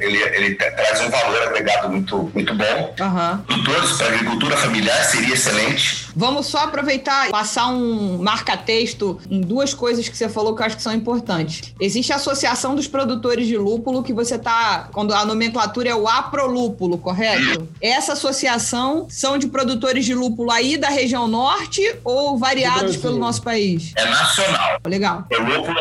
ele, 0.02 0.18
ele 0.18 0.54
traz 0.54 1.00
um 1.00 1.10
valor 1.10 1.42
agregado 1.42 1.88
muito, 1.88 2.30
muito 2.34 2.54
bom. 2.54 2.94
Uhum. 3.00 3.38
Produtores 3.38 3.92
para 3.92 4.06
agricultura 4.08 4.56
familiar 4.56 5.04
seria 5.04 5.34
excelente. 5.34 6.07
Vamos 6.18 6.48
só 6.48 6.64
aproveitar 6.64 7.28
e 7.28 7.30
passar 7.30 7.68
um 7.68 8.18
marca-texto 8.18 9.20
em 9.30 9.40
duas 9.40 9.72
coisas 9.72 10.08
que 10.08 10.16
você 10.16 10.28
falou 10.28 10.52
que 10.52 10.60
eu 10.60 10.66
acho 10.66 10.76
que 10.76 10.82
são 10.82 10.92
importantes. 10.92 11.72
Existe 11.78 12.12
a 12.12 12.16
Associação 12.16 12.74
dos 12.74 12.88
Produtores 12.88 13.46
de 13.46 13.56
Lúpulo, 13.56 14.02
que 14.02 14.12
você 14.12 14.36
tá, 14.36 14.88
quando 14.92 15.14
a 15.14 15.24
nomenclatura 15.24 15.90
é 15.90 15.94
o 15.94 16.08
Aprolúpulo, 16.08 16.98
correto? 16.98 17.68
Essa 17.80 18.14
associação 18.14 19.06
são 19.08 19.38
de 19.38 19.46
produtores 19.46 20.04
de 20.04 20.12
lúpulo 20.12 20.50
aí 20.50 20.76
da 20.76 20.88
região 20.88 21.28
norte 21.28 21.82
ou 22.02 22.36
variados 22.36 22.96
pelo 22.96 23.16
nosso 23.16 23.40
país? 23.40 23.92
É 23.94 24.04
nacional. 24.04 24.80
Legal. 24.88 25.24
O 25.30 25.40
lúpulo, 25.40 25.78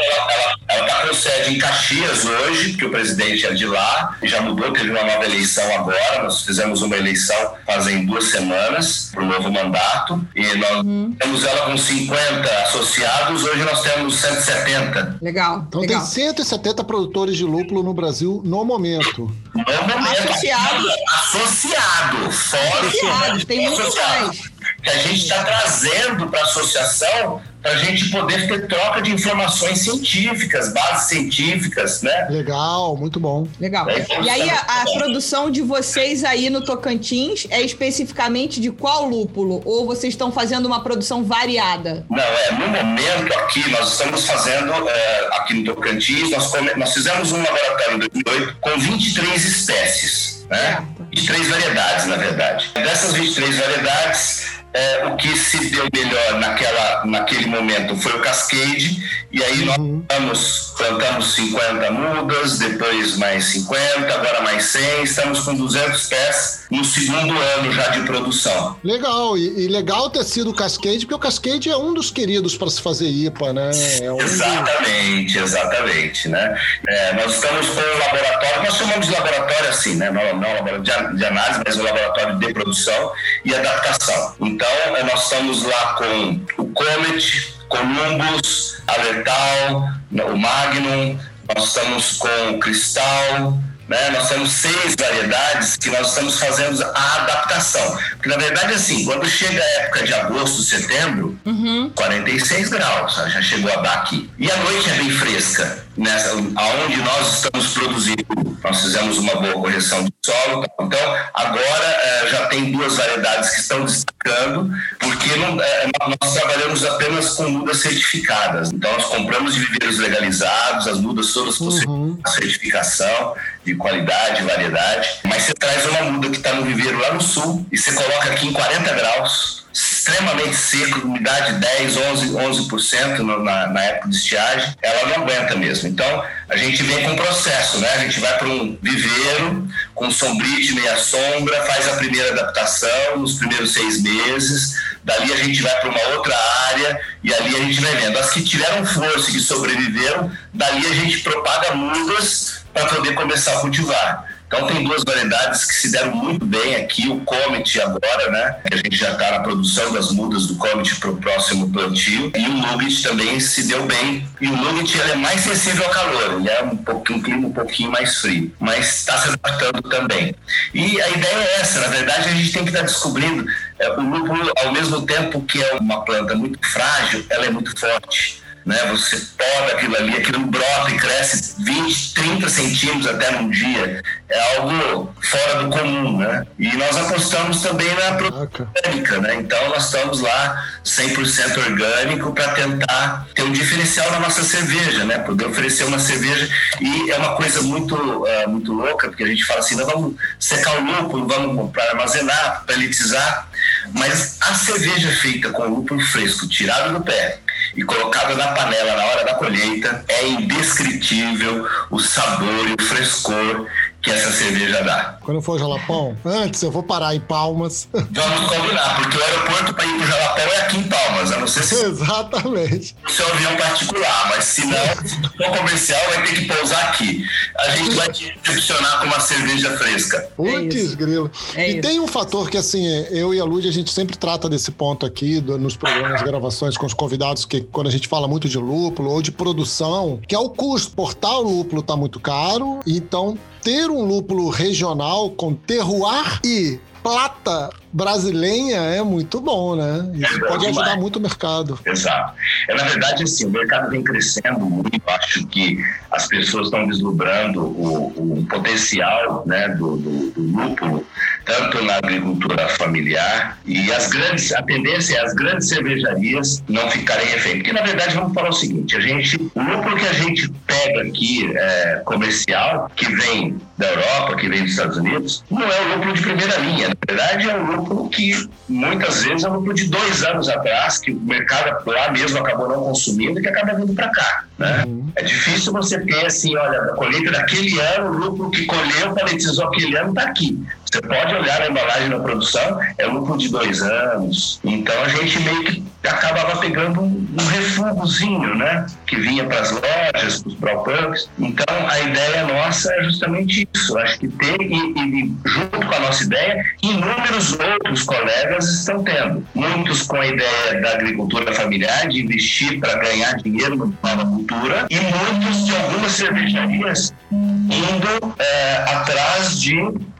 ela 0.70 0.86
está 0.86 1.08
com 1.08 1.13
sede 1.15 1.56
em 1.56 1.58
Caxias 1.58 2.25
hoje, 2.25 2.74
que 2.74 2.86
o 2.86 2.91
presidente 2.91 3.44
é 3.48 3.53
de 3.56 3.65
lá, 3.65 4.15
já 4.22 4.39
mudou, 4.41 4.72
teve 4.72 4.91
uma 4.91 5.03
nova 5.03 5.25
eleição 5.25 5.63
agora, 5.74 6.22
nós 6.22 6.44
fizemos 6.44 6.84
uma 6.84 6.96
eleição 6.96 7.56
fazem 7.65 8.06
duas 8.06 8.25
semanas 8.25 9.10
para 9.12 9.24
o 9.24 9.25
novo 9.25 9.51
mandato 9.51 10.26
e 10.36 10.57
nós 10.57 10.86
uhum. 10.86 11.15
temos 11.19 11.43
ela 11.43 11.65
com 11.65 11.77
50 11.77 12.62
associados, 12.63 13.43
hoje 13.43 13.63
nós 13.63 13.81
temos 13.81 14.15
170. 14.15 15.17
Legal. 15.22 15.65
Então 15.67 15.81
legal. 15.81 16.00
tem 16.00 16.07
170 16.07 16.84
produtores 16.84 17.38
de 17.38 17.43
lúpulo 17.43 17.84
no 17.84 17.93
Brasil 17.93 18.41
no 18.43 18.63
momento. 18.63 19.31
No 19.53 19.63
momento. 19.63 20.29
Associados. 20.29 20.93
Associado. 21.13 22.31
Fora 22.31 22.88
associados, 22.88 23.46
tem 23.46 23.69
muito 23.69 23.96
mais. 23.96 24.51
Que 24.84 24.89
a 24.89 24.98
gente 25.00 25.24
está 25.24 25.43
trazendo 25.43 26.27
para 26.27 26.39
a 26.39 26.43
associação 26.43 27.41
para 27.67 27.75
a 27.75 27.77
gente 27.79 28.09
poder 28.09 28.47
ter 28.47 28.65
troca 28.67 29.01
de 29.01 29.12
informações 29.12 29.79
científicas, 29.79 30.71
bases 30.71 31.09
científicas, 31.09 32.01
né? 32.01 32.27
Legal, 32.29 32.95
muito 32.95 33.19
bom. 33.19 33.45
Legal. 33.59 33.89
É, 33.89 34.05
e 34.24 34.29
aí 34.29 34.50
a, 34.50 34.55
a 34.55 34.86
produção 34.97 35.51
de 35.51 35.62
vocês 35.62 36.24
aí 36.24 36.50
no 36.50 36.63
Tocantins 36.63 37.45
é 37.50 37.62
especificamente 37.62 38.62
de 38.62 38.71
qual 38.71 39.05
lúpulo? 39.09 39.62
Ou 39.65 39.86
vocês 39.86 40.13
estão 40.13 40.31
fazendo 40.31 40.65
uma 40.65 40.81
produção 40.81 41.25
variada? 41.25 42.05
Não, 42.09 42.24
é 42.24 42.51
no 42.53 42.67
momento 42.69 43.33
aqui 43.39 43.69
nós 43.69 43.91
estamos 43.91 44.25
fazendo 44.25 44.71
é, 44.88 45.27
aqui 45.33 45.55
no 45.55 45.65
Tocantins 45.65 46.31
nós, 46.31 46.47
come, 46.47 46.74
nós 46.75 46.93
fizemos 46.93 47.33
um 47.33 47.43
laboratório 47.43 47.95
em 47.95 48.00
2008 48.00 48.57
com 48.62 48.79
23 48.79 49.43
espécies, 49.43 50.45
né? 50.50 50.86
23 51.13 51.47
variedades, 51.50 52.05
na 52.05 52.15
verdade. 52.15 52.71
Dessas 52.75 53.13
23 53.13 53.57
variedades 53.57 54.56
é, 54.74 55.05
o 55.05 55.15
que 55.15 55.36
se 55.36 55.69
deu 55.69 55.88
melhor 55.93 56.39
naquela, 56.39 57.05
naquele 57.05 57.47
momento 57.47 57.95
foi 57.95 58.13
o 58.13 58.21
Cascade, 58.21 59.01
e 59.31 59.43
aí 59.43 59.65
nós 59.65 59.77
uhum. 59.77 60.01
plantamos, 60.07 60.74
plantamos 60.77 61.36
50 61.36 61.91
mudas, 61.91 62.59
depois 62.59 63.17
mais 63.17 63.45
50, 63.45 64.13
agora 64.13 64.41
mais 64.41 64.65
100, 64.65 65.03
estamos 65.03 65.39
com 65.41 65.55
200 65.55 66.07
pés 66.07 66.66
no 66.69 66.83
segundo 66.83 67.38
ano 67.38 67.71
já 67.71 67.89
de 67.89 68.01
produção. 68.01 68.77
Legal, 68.83 69.38
e, 69.38 69.65
e 69.65 69.67
legal 69.67 70.09
ter 70.09 70.24
sido 70.24 70.50
o 70.50 70.53
Cascade, 70.53 71.00
porque 71.00 71.15
o 71.15 71.19
Cascade 71.19 71.69
é 71.69 71.77
um 71.77 71.93
dos 71.93 72.12
queridos 72.12 72.57
para 72.57 72.69
se 72.69 72.81
fazer 72.81 73.07
IPA, 73.07 73.53
né? 73.53 73.71
É 74.01 74.12
um 74.12 74.19
exatamente, 74.19 75.38
exatamente, 75.38 76.27
né? 76.27 76.59
É, 76.88 77.13
nós 77.13 77.36
estamos 77.36 77.67
com 77.69 77.79
um 77.79 78.00
laboratório, 78.00 78.63
nós 78.63 78.75
chamamos 78.75 79.07
de 79.07 79.13
laboratório 79.13 79.69
assim, 79.69 79.95
né? 79.95 80.12
Não, 80.12 80.39
não 80.39 80.53
laboratório 80.53 81.15
de, 81.15 81.25
análise, 81.25 81.62
mas 81.65 81.77
um 81.77 81.83
laboratório 81.83 82.39
de 82.39 82.53
produção 82.53 83.12
e 83.45 83.55
adaptação. 83.55 84.36
Então, 84.41 84.67
é, 84.95 85.03
nós 85.03 85.24
estamos 85.24 85.63
lá 85.63 85.93
com 85.93 86.63
o 86.63 86.67
Comet, 86.74 87.53
Columbus, 87.69 88.77
Alertal, 88.88 89.89
o 90.12 90.38
Magnum, 90.38 91.19
nós 91.55 91.67
estamos 91.67 92.17
com 92.17 92.51
o 92.51 92.59
Cristal, 92.59 93.57
né? 93.88 94.10
Nós 94.12 94.29
temos 94.29 94.51
seis 94.51 94.96
variedades 95.00 95.77
que 95.77 95.89
nós 95.89 96.10
estamos 96.10 96.39
fazendo 96.39 96.84
a 96.84 97.15
adaptação. 97.15 97.98
Porque, 98.12 98.29
na 98.29 98.38
verdade, 98.38 98.74
assim, 98.74 99.06
quando 99.06 99.27
chega 99.27 99.62
a 99.62 99.82
época 99.82 100.03
de 100.03 100.13
agosto, 100.13 100.62
setembro, 100.62 101.38
uhum. 101.46 101.91
46 101.96 102.70
graus, 102.70 103.15
já 103.15 103.41
chegou 103.41 103.72
a 103.72 103.77
dar 103.77 103.94
aqui. 103.94 104.29
E 104.38 104.51
a 104.51 104.58
noite 104.58 104.89
é 104.89 104.94
bem 104.94 105.10
fresca, 105.10 105.86
nessa, 105.96 106.32
aonde 106.32 106.98
nós 106.98 107.36
estamos 107.36 107.74
produzindo. 107.74 108.58
Nós 108.63 108.82
fizemos 108.82 109.17
uma 109.17 109.36
boa 109.36 109.53
correção 109.53 110.03
de 110.03 110.12
solo. 110.25 110.65
Então, 110.82 111.15
agora 111.34 111.86
é, 111.86 112.27
já 112.29 112.48
tem 112.48 112.72
duas 112.72 112.98
variedades 112.98 113.51
que 113.51 113.62
estão 113.62 113.86
destacando, 113.86 114.70
porque 115.00 115.36
não, 115.38 115.62
é, 115.62 115.89
nós 116.22 116.34
trabalhamos 116.34 116.84
apenas 116.84 117.29
com 117.36 117.50
mudas 117.50 117.77
certificadas. 117.77 118.72
Então, 118.72 118.91
nós 118.91 119.06
compramos 119.06 119.53
de 119.53 119.62
viveiros 119.62 119.98
legalizados, 120.00 120.88
as 120.88 121.00
mudas 121.00 121.32
todas 121.32 121.58
com 121.58 121.65
uhum. 121.65 122.20
certificação 122.25 123.36
de 123.67 123.75
qualidade, 123.75 124.43
variedade, 124.43 125.09
mas 125.25 125.43
você 125.43 125.53
traz 125.53 125.86
uma 125.88 126.03
muda 126.03 126.29
que 126.29 126.38
está 126.38 126.53
no 126.53 126.63
viveiro 126.63 126.97
lá 127.00 127.13
no 127.13 127.19
sul 127.19 127.65
e 127.69 127.77
você 127.77 127.91
coloca 127.91 128.29
aqui 128.31 128.47
em 128.47 128.53
40 128.53 128.93
graus, 128.93 129.65
extremamente 129.74 130.55
seco, 130.55 131.01
umidade 131.01 131.53
10, 131.53 131.97
11, 131.97 132.29
11% 132.29 133.17
no, 133.19 133.43
na, 133.43 133.67
na 133.67 133.83
época 133.83 134.09
de 134.09 134.15
estiagem, 134.15 134.74
ela 134.81 135.09
não 135.09 135.24
aguenta 135.24 135.55
mesmo. 135.55 135.88
Então, 135.88 136.24
a 136.50 136.55
gente 136.55 136.81
vem 136.83 137.03
com 137.05 137.12
um 137.12 137.15
processo, 137.15 137.77
né? 137.79 137.89
A 137.93 138.00
gente 138.00 138.19
vai 138.19 138.38
para 138.38 138.47
um 138.47 138.77
viveiro 138.81 139.67
com 139.93 140.09
sombrite, 140.09 140.74
meia 140.74 140.95
sombra, 140.97 141.63
faz 141.65 141.88
a 141.89 141.97
primeira 141.97 142.31
adaptação 142.31 143.17
nos 143.17 143.33
primeiros 143.33 143.74
seis 143.74 144.01
meses, 144.01 144.75
dali 145.03 145.33
a 145.33 145.38
gente 145.38 145.62
vai 145.62 145.79
para 145.79 145.89
uma 145.89 146.01
outra 146.15 146.36
área 146.69 147.00
e 147.24 147.33
ali 147.33 147.55
a 147.55 147.59
gente 147.59 147.81
vai 147.81 147.95
vendo. 147.95 148.17
As 148.17 148.31
que 148.31 148.43
tiveram 148.43 148.86
força 148.86 149.29
e 149.29 149.33
que 149.33 149.39
sobreviveram, 149.39 150.31
dali 150.53 150.86
a 150.86 150.93
gente 150.93 151.19
propaga 151.19 151.75
mudas 151.75 152.62
para 152.74 152.86
poder 152.86 153.13
começar 153.13 153.57
a 153.57 153.59
cultivar. 153.62 154.26
Então 154.47 154.65
tem 154.65 154.81
duas 154.83 155.03
variedades 155.03 155.65
que 155.65 155.73
se 155.73 155.91
deram 155.91 156.15
muito 156.15 156.45
bem 156.45 156.77
aqui, 156.77 157.09
o 157.09 157.19
Comet 157.21 157.81
agora, 157.81 158.31
né? 158.31 158.55
A 158.71 158.75
gente 158.77 158.95
já 158.95 159.11
está 159.11 159.31
na 159.31 159.39
produção 159.41 159.91
das 159.91 160.11
mudas 160.11 160.47
do 160.47 160.55
Comet 160.55 160.95
para 160.95 161.11
o 161.11 161.17
próximo 161.17 161.69
plantio. 161.69 162.31
E 162.33 162.47
o 162.47 162.53
Nugget 162.53 163.03
também 163.03 163.39
se 163.41 163.67
deu 163.67 163.85
bem. 163.85 164.25
E 164.39 164.47
o 164.47 164.55
Nugget 164.55 164.97
ele 164.97 165.11
é 165.11 165.15
mais 165.15 165.41
sensível 165.41 165.83
ao 165.85 165.91
calor, 165.91 166.39
ele 166.39 166.49
é 166.49 166.63
um, 166.63 166.77
pouquinho, 166.77 167.19
um 167.19 167.21
clima 167.21 167.47
um 167.49 167.53
pouquinho 167.53 167.91
mais 167.91 168.17
frio, 168.17 168.53
mas 168.57 168.99
está 168.99 169.17
se 169.17 169.29
adaptando 169.29 169.81
também. 169.89 170.33
E 170.73 171.01
a 171.01 171.09
ideia 171.09 171.35
é 171.35 171.59
essa, 171.59 171.81
na 171.81 171.87
verdade 171.87 172.29
a 172.29 172.31
gente 172.31 172.51
tem 172.53 172.63
que 172.63 172.69
estar 172.69 172.81
tá 172.81 172.85
descobrindo 172.85 173.45
é, 173.79 173.89
o 173.91 174.01
lúpulo, 174.01 174.49
ao 174.63 174.71
mesmo 174.71 175.05
tempo 175.05 175.41
que 175.41 175.61
é 175.61 175.75
uma 175.75 176.05
planta 176.05 176.35
muito 176.35 176.59
frágil, 176.65 177.25
ela 177.29 177.45
é 177.45 177.49
muito 177.49 177.77
forte 177.77 178.46
né? 178.67 178.86
Você 178.91 179.15
poda 179.38 179.74
aquilo 179.74 179.95
ali, 179.95 180.17
aquilo 180.17 180.41
brota 180.41 180.91
e 180.91 180.97
cresce 180.97 181.55
20, 181.59 182.13
30 182.13 182.50
centímetros 182.50 183.07
até 183.07 183.31
num 183.31 183.50
dia. 183.50 184.03
É 184.27 184.57
algo 184.57 185.15
fora 185.21 185.63
do 185.63 185.69
comum, 185.69 186.17
né? 186.17 186.45
E 186.59 186.75
nós 186.75 186.97
apostamos 186.97 187.62
também 187.62 187.88
na 187.95 188.15
produção 188.15 188.67
orgânica, 188.75 189.19
né? 189.19 189.36
Então 189.36 189.69
nós 189.69 189.86
estamos 189.86 190.19
lá 190.19 190.67
100% 190.83 191.57
orgânico 191.65 192.33
para 192.33 192.50
tentar 192.50 193.25
ter 193.33 193.43
um 193.43 193.53
diferencial 193.53 194.12
na 194.12 194.19
nossa 194.19 194.43
cerveja, 194.43 195.05
né? 195.05 195.19
Poder 195.19 195.45
oferecer 195.45 195.86
uma 195.86 195.97
cerveja 195.97 196.50
e 196.81 197.09
é 197.09 197.17
uma 197.17 197.38
coisa 197.38 197.62
muito 197.62 197.95
uh, 197.95 198.50
muito 198.50 198.74
louca, 198.74 199.07
porque 199.07 199.24
a 199.24 199.27
gente 199.27 199.45
fala 199.45 199.62
assim, 199.62 199.77
nós 199.77 199.88
vamos 199.88 200.15
secar 200.38 200.77
o 200.77 200.83
lúpulo, 200.83 201.25
vamos 201.25 201.71
para 201.71 201.91
armazenar, 201.91 202.63
para 202.65 202.75
elitizar, 202.75 203.47
mas 203.93 204.38
a 204.41 204.53
cerveja 204.53 205.09
feita 205.21 205.51
com 205.51 205.63
lúpulo 205.63 206.01
fresco, 206.01 206.45
tirado 206.50 206.93
do 206.93 207.01
pé, 207.01 207.39
e 207.77 207.84
colocado 207.84 208.36
na 208.36 208.48
panela 208.48 208.96
na 208.96 209.05
hora 209.05 209.24
da 209.24 209.36
colheita, 209.36 210.03
é 210.07 210.27
indescritível 210.29 211.67
o 211.91 212.00
sabor 212.00 212.67
e 212.67 212.74
o 212.74 212.84
frescor 212.84 213.67
que 214.07 214.13
essa 214.13 214.31
cerveja 214.31 214.81
dá. 214.83 215.17
Quando 215.21 215.37
eu 215.37 215.41
for 215.41 215.53
ao 215.53 215.59
Jalapão, 215.59 216.15
antes 216.25 216.61
eu 216.63 216.71
vou 216.71 216.81
parar 216.83 217.13
em 217.15 217.19
Palmas. 217.19 217.87
Vamos 217.91 218.49
combinar, 218.49 218.95
porque 218.95 219.17
o 219.17 219.21
aeroporto 219.23 219.73
para 219.73 219.85
ir 219.85 219.97
pro 219.97 220.07
Jalapão 220.07 220.43
é 220.45 220.57
aqui 220.61 220.77
em 220.77 220.83
Palmas. 220.83 221.31
A 221.31 221.37
não 221.39 221.47
ser 221.47 221.63
se 221.63 221.75
Exatamente. 221.85 222.95
o 223.05 223.11
seu 223.11 223.27
avião 223.27 223.55
particular, 223.57 224.29
mas 224.29 224.43
se 224.45 224.65
não, 224.65 224.77
se 225.05 225.15
for 225.37 225.57
comercial, 225.57 225.99
vai 226.13 226.23
ter 226.25 226.33
que 226.35 226.45
pousar 226.45 226.83
aqui. 226.89 227.25
A 227.57 227.69
gente 227.71 227.95
vai 227.95 228.09
te 228.11 228.33
recepcionar 228.43 228.99
com 228.99 229.05
uma 229.07 229.19
cerveja 229.19 229.77
fresca. 229.77 230.29
Putz, 230.35 230.75
isso. 230.75 230.97
grilo. 230.97 231.29
É 231.55 231.69
e 231.69 231.73
isso. 231.73 231.81
tem 231.81 231.99
um 231.99 232.07
fator 232.07 232.49
que, 232.49 232.57
assim, 232.57 232.85
eu 233.11 233.33
e 233.33 233.39
a 233.39 233.43
Lud, 233.43 233.67
a 233.67 233.71
gente 233.71 233.91
sempre 233.91 234.17
trata 234.17 234.47
desse 234.49 234.71
ponto 234.71 235.05
aqui, 235.05 235.41
do- 235.41 235.57
nos 235.57 235.75
programas, 235.75 236.21
gravações 236.21 236.77
com 236.77 236.85
os 236.85 236.93
convidados, 236.93 237.43
que 237.45 237.61
quando 237.61 237.87
a 237.87 237.91
gente 237.91 238.07
fala 238.07 238.27
muito 238.27 238.47
de 238.47 238.57
lúpulo 238.57 239.11
ou 239.11 239.21
de 239.21 239.31
produção, 239.31 240.19
que 240.27 240.33
é 240.35 240.39
o 240.39 240.49
custo. 240.49 240.95
Portar 240.95 241.37
o 241.39 241.41
lúpulo 241.41 241.81
tá 241.81 241.95
muito 241.95 242.19
caro, 242.19 242.79
então 242.87 243.37
ter 243.67 243.89
um 243.89 244.01
lúpulo 244.05 244.50
regional 244.50 245.29
com 245.31 245.53
terroir 245.53 246.39
e 246.41 246.79
plata 247.03 247.69
brasileira 247.91 248.77
é 248.77 249.01
muito 249.01 249.41
bom, 249.41 249.75
né? 249.75 250.09
Isso 250.13 250.45
É 250.45 250.47
pode 250.47 250.65
ajudar 250.67 250.83
demais. 250.83 251.01
muito 251.01 251.17
o 251.17 251.21
mercado. 251.21 251.77
Exato. 251.86 252.33
É, 252.69 252.75
na 252.75 252.83
verdade, 252.86 253.24
assim, 253.24 253.45
o 253.45 253.50
mercado 253.50 253.89
vem 253.89 254.01
crescendo 254.01 254.62
muito. 254.62 255.01
Acho 255.05 255.45
que 255.47 255.83
as 256.12 256.27
pessoas 256.27 256.67
estão 256.67 256.88
vislumbrando 256.88 257.62
o, 257.62 258.39
o 258.39 258.45
potencial 258.50 259.43
né, 259.45 259.67
do, 259.69 259.97
do, 259.97 260.31
do 260.31 260.41
lúpulo, 260.41 261.05
tanto 261.47 261.81
na 261.83 261.95
agricultura 261.95 262.67
familiar 262.67 263.57
e 263.65 263.91
as 263.91 264.07
grandes, 264.07 264.53
a 264.53 264.61
tendência 264.61 265.15
é 265.15 265.21
as 265.21 265.33
grandes 265.33 265.69
cervejarias 265.69 266.61
não 266.67 266.91
ficarem 266.91 267.25
refém. 267.25 267.55
Porque, 267.55 267.71
na 267.71 267.81
verdade, 267.81 268.13
vamos 268.15 268.33
falar 268.33 268.49
o 268.49 268.53
seguinte, 268.53 268.95
a 268.95 268.99
gente, 268.99 269.37
o 269.55 269.61
lúpulo 269.61 269.95
que 269.95 270.05
a 270.05 270.13
gente 270.13 270.49
pega 270.67 271.01
aqui, 271.01 271.49
é, 271.55 272.01
comercial, 272.05 272.91
que 272.95 273.07
vem 273.15 273.57
da 273.77 273.88
Europa, 273.88 274.36
que 274.38 274.50
vem 274.50 274.62
dos 274.63 274.72
Estados 274.72 274.98
Unidos, 274.98 275.43
não 275.50 275.62
é 275.62 275.81
o 275.81 275.96
lúpulo 275.96 276.13
de 276.13 276.22
primeira 276.22 276.57
linha. 276.57 276.88
Na 276.89 276.96
verdade, 277.07 277.50
é 277.50 277.55
um 277.55 277.75
lúpulo 277.75 278.10
que 278.10 278.50
muitas 278.67 279.24
vezes 279.24 279.43
é 279.43 279.50
um 279.50 279.53
lúpulo 279.53 279.74
de 279.75 279.88
dois 279.88 280.24
anos 280.24 280.50
atrás, 280.50 280.98
que 280.98 281.12
o 281.12 281.19
mercado 281.19 281.84
lá 281.86 282.12
mesmo 282.12 282.39
acabou 282.39 282.67
não 282.67 282.84
consumindo 282.84 283.39
e 283.39 283.43
que 283.43 283.50
acaba 283.50 283.74
vindo 283.74 283.93
para 283.93 284.10
cá. 284.10 284.46
Né? 284.57 284.86
É 285.15 285.24
difícil 285.24 285.72
você 285.72 286.00
ter 286.00 286.25
assim, 286.25 286.55
olha, 286.57 286.81
a 286.81 286.88
colheita 286.96 287.31
daquele 287.31 287.79
ano, 287.79 288.10
o 288.10 288.17
lúpulo 288.17 288.51
que 288.51 288.65
colheu, 288.65 289.13
paletizou 289.13 289.67
aquele 289.67 289.96
ano, 289.96 290.10
está 290.10 290.24
aqui. 290.24 290.60
Você 290.91 291.01
pode 291.01 291.36
olhar 291.36 291.60
na 291.60 291.67
embalagem 291.67 292.10
da 292.10 292.19
produção, 292.19 292.79
é 292.98 293.05
lúpulo 293.05 293.38
de 293.38 293.50
dois 293.50 293.81
anos. 293.81 294.60
Então 294.63 295.00
a 295.03 295.10
gente 295.10 295.39
meio 295.39 295.63
que 295.65 295.84
acabava 296.07 296.57
pegando 296.57 297.01
um, 297.01 297.27
um 297.39 297.45
refúgiozinho, 297.47 298.55
né? 298.55 298.85
Que 299.05 299.15
vinha 299.17 299.45
para 299.45 299.59
as 299.59 299.71
lojas, 299.71 300.41
para 300.41 300.49
os 300.49 300.55
brewpubs. 300.55 301.29
Então 301.39 301.65
a 301.87 301.99
ideia 301.99 302.45
nossa 302.45 302.93
é 302.93 303.03
justamente 303.03 303.67
isso. 303.73 303.97
Acho 303.97 304.19
que 304.19 304.27
ter, 304.27 304.61
e, 304.61 304.75
e 304.75 305.33
junto 305.45 305.85
com 305.85 305.93
a 305.93 305.99
nossa 305.99 306.23
ideia, 306.23 306.65
inúmeros 306.81 307.53
outros 307.53 308.03
colegas 308.03 308.69
estão 308.69 309.03
tendo. 309.03 309.45
Muitos 309.53 310.03
com 310.03 310.17
a 310.17 310.27
ideia 310.27 310.81
da 310.81 310.93
agricultura 310.93 311.53
familiar, 311.53 312.07
de 312.07 312.21
investir 312.21 312.79
para 312.79 312.95
ganhar 312.97 313.35
dinheiro 313.37 313.93
na 314.03 314.25
cultura, 314.25 314.87
e 314.89 314.99
muitos 314.99 315.65
de 315.65 315.75
algumas 315.75 316.11
cervejarias 316.11 317.13
indo 317.31 318.35
é, 318.39 318.75
atrás 318.93 319.59
de 319.59 319.75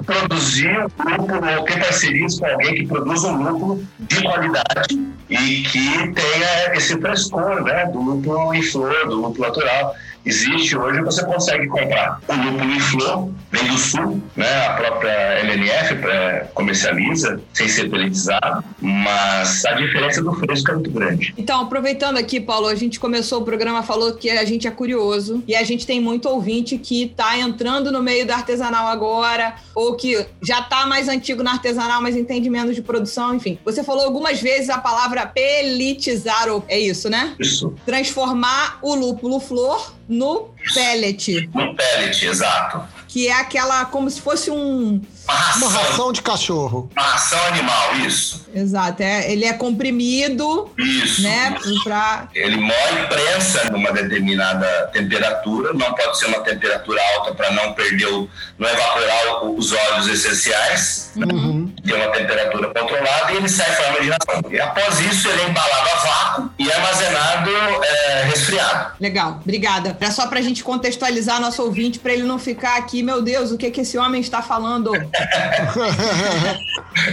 produzir 0.06 0.88
lúpulo 1.00 1.58
ou 1.58 1.64
ter 1.66 1.80
parcerias 1.80 2.40
com 2.40 2.46
alguém 2.46 2.76
que 2.76 2.88
produz 2.88 3.24
um 3.24 3.44
lúpulo 3.44 3.88
de 4.00 4.22
qualidade 4.22 5.17
e 5.30 5.62
que 5.64 6.14
tenha 6.14 6.74
esse 6.74 7.00
frescor 7.00 7.64
né, 7.64 7.86
do 7.88 8.00
lúpulo 8.00 8.54
em 8.54 8.62
flor, 8.62 9.08
do 9.08 9.16
lúpulo 9.16 9.48
natural. 9.48 9.96
Existe 10.26 10.78
hoje, 10.78 11.02
você 11.02 11.24
consegue 11.26 11.68
comprar 11.68 12.20
o 12.28 12.34
lúpulo 12.34 12.72
em 12.72 12.80
flor, 12.80 13.30
vem 13.52 13.66
do 13.68 13.78
sul, 13.78 14.22
né, 14.36 14.66
a 14.68 14.74
própria 14.74 15.10
LNF 15.40 15.94
é, 16.06 16.48
comercializa, 16.54 17.40
sem 17.54 17.68
ser 17.70 17.90
pelletizado, 17.90 18.64
mas 18.82 19.64
a 19.66 19.74
diferença 19.74 20.22
do 20.22 20.34
fresco 20.34 20.72
é 20.72 20.74
muito 20.76 20.92
grande. 20.92 21.34
Então, 21.38 21.62
aproveitando 21.62 22.18
aqui, 22.18 22.40
Paulo, 22.40 22.68
a 22.68 22.76
gente 22.76 23.00
começou 23.00 23.42
o 23.42 23.46
programa, 23.46 23.84
falou 23.84 24.14
que 24.14 24.30
a 24.30 24.44
gente 24.44 24.68
é 24.68 24.72
curioso 24.72 25.44
e 25.48 25.56
a 25.56 25.64
gente 25.64 25.86
tem 25.88 26.00
muito 26.02 26.28
ouvinte 26.28 26.78
que 26.78 27.04
está 27.04 27.38
entrando 27.38 27.92
no 27.92 28.02
meio 28.04 28.26
do 28.26 28.32
artesanal 28.32 28.88
agora, 28.88 29.56
ou 29.74 29.96
que 29.96 30.26
já 30.42 30.60
está 30.60 30.86
mais 30.86 31.08
antigo 31.08 31.42
no 31.44 31.50
artesanal, 31.50 32.02
mas 32.02 32.16
entende 32.16 32.50
menos 32.50 32.76
de 32.76 32.82
produção, 32.82 33.34
enfim. 33.36 33.58
Você 33.64 33.84
falou 33.84 34.04
algumas 34.06 34.42
vezes 34.42 34.70
a 34.70 34.78
palavra 34.78 35.26
pelletizar, 35.26 36.50
ou- 36.50 36.64
é 36.68 36.78
isso, 36.80 37.10
né? 37.10 37.36
Isso. 37.40 37.74
Transformar 37.86 38.80
o 38.82 38.94
lúpulo 38.96 39.40
flor 39.40 39.96
no 40.08 40.50
pellet, 40.74 41.50
No 41.54 41.76
pellet, 41.76 42.26
exato. 42.26 42.82
que 43.08 43.28
é 43.28 43.34
aquela, 43.34 43.86
como 43.86 44.10
se 44.10 44.22
fosse 44.22 44.50
um. 44.52 45.02
Uma 45.28 45.34
ração, 45.36 45.68
Uma 45.68 45.80
ração 45.82 46.12
de 46.14 46.22
cachorro. 46.22 46.90
uma 46.96 47.04
ração 47.04 47.40
animal, 47.48 47.96
isso. 47.98 48.46
Exato, 48.56 49.04
é, 49.04 49.30
ele 49.30 49.44
é 49.44 49.52
comprimido, 49.52 50.72
Isso. 50.78 51.22
né? 51.22 51.54
Pra, 51.84 52.30
Ele 52.34 52.56
moe 52.56 52.74
e 53.04 53.08
prensa 53.08 53.70
numa 53.70 53.92
determinada 53.92 54.90
temperatura, 54.94 55.74
não 55.74 55.94
pode 55.94 56.18
ser 56.18 56.28
uma 56.28 56.40
temperatura 56.40 57.02
alta 57.18 57.34
para 57.36 57.52
não 57.52 57.74
perder, 57.74 58.06
o, 58.08 58.30
não 58.58 58.70
evaporar 58.70 59.44
o- 59.44 59.58
os 59.58 59.74
óleos 59.74 60.08
essenciais, 60.08 61.12
Uhum. 61.18 61.74
tem 61.86 61.94
uma 61.96 62.08
temperatura 62.08 62.68
controlada 62.74 63.34
e 63.34 63.36
ele 63.36 63.50
sai 63.50 63.70
forma 63.76 64.00
de 64.00 64.10
ração. 64.10 64.52
E 64.52 64.60
após 64.62 65.00
isso, 65.02 65.28
ele 65.28 65.42
é 65.42 65.50
embalado 65.50 65.90
a 65.90 65.97
vácuo 66.08 66.50
e 66.58 66.72
armazenado 66.72 67.50
é, 67.84 68.24
resfriado. 68.24 68.94
Legal, 69.00 69.40
obrigada. 69.42 69.98
Era 70.00 70.12
só 70.12 70.28
pra 70.28 70.42
gente 70.42 70.64
contextualizar 70.64 71.42
nosso 71.42 71.62
ouvinte, 71.62 72.00
pra 72.00 72.14
ele 72.14 72.24
não 72.24 72.40
ficar 72.40 72.78
aqui, 72.78 73.04
meu 73.04 73.22
Deus, 73.22 73.52
o 73.52 73.58
que 73.58 73.70
que 73.70 73.82
esse 73.82 73.98
homem 73.98 74.22
está 74.22 74.42
falando? 74.42 74.92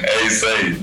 É 0.03 0.23
isso 0.27 0.47
aí. 0.47 0.81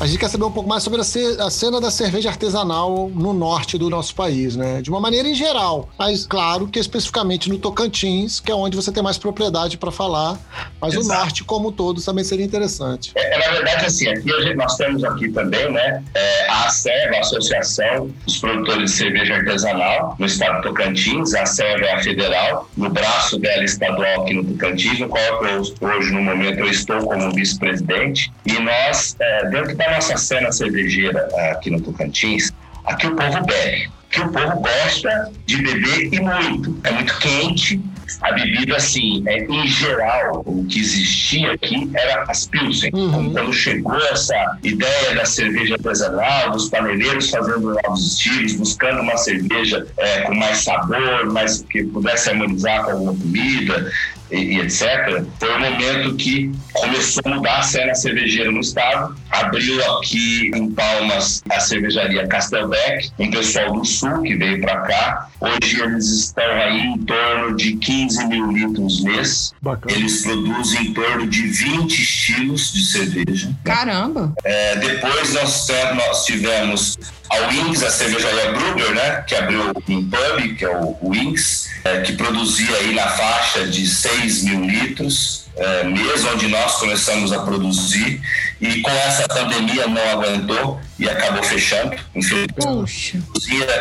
A 0.00 0.06
gente 0.06 0.20
quer 0.20 0.28
saber 0.28 0.44
um 0.44 0.50
pouco 0.52 0.68
mais 0.68 0.84
sobre 0.84 1.00
a, 1.00 1.04
ce- 1.04 1.36
a 1.40 1.50
cena 1.50 1.80
da 1.80 1.90
cerveja 1.90 2.28
artesanal 2.28 3.10
no 3.12 3.32
norte 3.32 3.76
do 3.76 3.90
nosso 3.90 4.14
país, 4.14 4.54
né? 4.54 4.80
De 4.80 4.90
uma 4.90 5.00
maneira 5.00 5.26
em 5.28 5.34
geral. 5.34 5.88
Mas, 5.98 6.24
claro, 6.24 6.68
que 6.68 6.78
especificamente 6.78 7.48
no 7.48 7.58
Tocantins, 7.58 8.38
que 8.38 8.52
é 8.52 8.54
onde 8.54 8.76
você 8.76 8.92
tem 8.92 9.02
mais 9.02 9.18
propriedade 9.18 9.76
para 9.76 9.90
falar. 9.90 10.38
Mas 10.80 10.94
o 10.94 11.00
Exato. 11.00 11.18
norte, 11.20 11.42
como 11.44 11.70
um 11.70 11.72
todo, 11.72 12.00
também 12.00 12.22
seria 12.22 12.44
interessante. 12.44 13.10
É, 13.16 13.38
na 13.38 13.50
verdade, 13.50 13.86
assim, 13.86 14.06
aqui 14.06 14.28
gente- 14.40 14.54
nós 14.54 14.76
temos 14.76 15.02
aqui 15.02 15.32
também, 15.32 15.68
né, 15.72 16.00
é, 16.14 16.48
a 16.48 16.66
ACEV, 16.66 17.16
a 17.16 17.20
Associação 17.20 18.08
dos 18.24 18.36
Produtores 18.38 18.92
de 18.92 18.96
Cerveja 18.98 19.34
Artesanal, 19.34 20.14
no 20.16 20.26
estado 20.26 20.62
do 20.62 20.68
Tocantins, 20.68 21.34
a 21.34 21.42
ACEV 21.42 21.82
é 21.84 21.94
a 21.94 22.00
federal, 22.00 22.70
no 22.76 22.88
braço 22.88 23.36
dela 23.40 23.64
estadual 23.64 24.22
aqui 24.22 24.32
no 24.34 24.44
Tocantins, 24.44 25.00
no 25.00 25.08
qual 25.08 25.44
eu, 25.44 25.60
hoje, 25.80 26.12
no 26.12 26.22
momento, 26.22 26.60
eu 26.60 26.70
estou 26.70 27.00
como 27.04 27.34
vice-presidente, 27.34 28.32
e 28.46 28.52
nós, 28.60 29.16
é, 29.20 29.46
dentro 29.50 29.76
da 29.76 29.87
nossa 29.92 30.16
cena 30.16 30.52
cervejeira 30.52 31.28
aqui 31.50 31.70
no 31.70 31.80
Tocantins, 31.80 32.52
aqui 32.84 33.06
o 33.06 33.16
povo 33.16 33.44
bebe, 33.44 33.90
que 34.10 34.20
o 34.20 34.28
povo 34.30 34.60
gosta 34.60 35.32
de 35.46 35.56
beber 35.58 36.12
e 36.12 36.20
muito. 36.20 36.78
É 36.84 36.92
muito 36.92 37.18
quente, 37.18 37.80
a 38.22 38.32
bebida, 38.32 38.76
assim, 38.76 39.22
é, 39.26 39.44
em 39.44 39.66
geral, 39.66 40.42
o 40.46 40.64
que 40.64 40.80
existia 40.80 41.52
aqui 41.52 41.90
era 41.94 42.24
as 42.28 42.46
Pilsen. 42.46 42.90
Uhum. 42.94 43.32
Quando 43.32 43.52
chegou 43.52 43.98
essa 44.06 44.58
ideia 44.62 45.14
da 45.14 45.24
cerveja 45.24 45.74
artesanal, 45.74 46.50
dos 46.50 46.68
paneleiros 46.68 47.30
fazendo 47.30 47.74
novos 47.74 48.14
estilos, 48.14 48.54
buscando 48.54 49.02
uma 49.02 49.16
cerveja 49.16 49.86
é, 49.98 50.22
com 50.22 50.34
mais 50.34 50.58
sabor, 50.58 51.26
mais 51.26 51.62
que 51.62 51.84
pudesse 51.84 52.30
harmonizar 52.30 52.84
com 52.84 52.92
alguma 52.92 53.14
comida, 53.14 53.92
e, 54.30 54.36
e 54.36 54.60
etc. 54.60 55.24
Foi 55.38 55.48
o 55.48 55.60
momento 55.60 56.16
que 56.16 56.52
começou 56.72 57.22
a 57.24 57.28
mudar 57.30 57.58
a 57.58 57.62
cena 57.62 57.94
cervejeira 57.94 58.50
no 58.50 58.60
estado. 58.60 59.16
Abriu 59.30 59.82
aqui 59.92 60.50
em 60.54 60.70
Palmas 60.70 61.42
a 61.50 61.60
cervejaria 61.60 62.26
Castelbeck, 62.26 63.10
um 63.18 63.30
pessoal 63.30 63.72
do 63.72 63.84
sul 63.84 64.22
que 64.22 64.34
veio 64.34 64.60
para 64.60 64.80
cá. 64.82 65.28
Hoje 65.40 65.80
eles 65.80 66.06
estão 66.06 66.44
aí 66.44 66.80
em 66.80 66.98
torno 66.98 67.56
de 67.56 67.76
15 67.76 68.26
mil 68.26 68.50
litros 68.50 69.02
mês. 69.02 69.52
Bacana. 69.62 69.96
Eles 69.96 70.22
produzem 70.22 70.86
em 70.88 70.94
torno 70.94 71.26
de 71.26 71.42
20 71.42 71.92
estilos 71.92 72.72
de 72.72 72.84
cerveja. 72.84 73.52
Caramba! 73.64 74.32
É, 74.44 74.76
depois 74.76 75.34
nós, 75.34 75.68
nós 75.94 76.24
tivemos 76.24 76.98
a 77.30 77.48
Wings, 77.48 77.82
a 77.82 77.90
cervejaria 77.90 78.52
Brugger, 78.52 78.94
né, 78.94 79.22
que 79.22 79.34
abriu 79.34 79.70
um 79.88 80.10
pub, 80.10 80.56
que 80.56 80.64
é 80.64 80.70
o 80.70 80.96
Wings, 81.02 81.67
é, 81.84 82.00
que 82.00 82.12
produzia 82.14 82.76
aí 82.76 82.94
na 82.94 83.06
faixa 83.06 83.66
de 83.66 83.86
6 83.86 84.42
mil 84.44 84.64
litros, 84.64 85.46
é, 85.56 85.84
mês 85.84 86.24
onde 86.24 86.48
nós 86.48 86.76
começamos 86.76 87.32
a 87.32 87.40
produzir, 87.40 88.20
e 88.60 88.80
com 88.80 88.90
essa 88.90 89.26
pandemia 89.28 89.86
não 89.86 90.10
aguentou 90.10 90.80
e 90.98 91.08
acabou 91.08 91.42
fechando, 91.42 91.96
infelizmente 92.14 93.22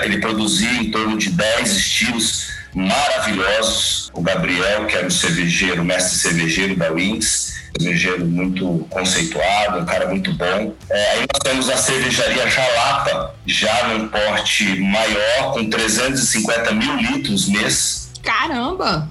ele 0.03 0.19
produzia 0.19 0.71
em 0.71 0.91
torno 0.91 1.17
de 1.17 1.29
10 1.29 1.75
estilos 1.75 2.47
maravilhosos. 2.73 4.09
O 4.13 4.21
Gabriel, 4.21 4.85
que 4.85 4.95
era 4.95 5.07
o 5.07 5.11
cervejeiro, 5.11 5.81
o 5.81 5.85
mestre 5.85 6.17
cervejeiro 6.17 6.75
da 6.75 6.91
Wings, 6.91 7.46
cervejeiro 7.77 8.25
muito 8.25 8.85
conceituado, 8.89 9.79
um 9.79 9.85
cara 9.85 10.07
muito 10.07 10.33
bom. 10.33 10.73
É, 10.89 11.11
aí 11.11 11.25
nós 11.31 11.39
temos 11.43 11.69
a 11.69 11.77
cervejaria 11.77 12.49
Jalapa, 12.49 13.35
já 13.45 13.87
num 13.89 14.07
porte 14.07 14.79
maior, 14.79 15.53
com 15.53 15.69
350 15.69 16.71
mil 16.73 16.95
litros 16.97 17.47
mês. 17.47 18.11
Caramba! 18.23 19.07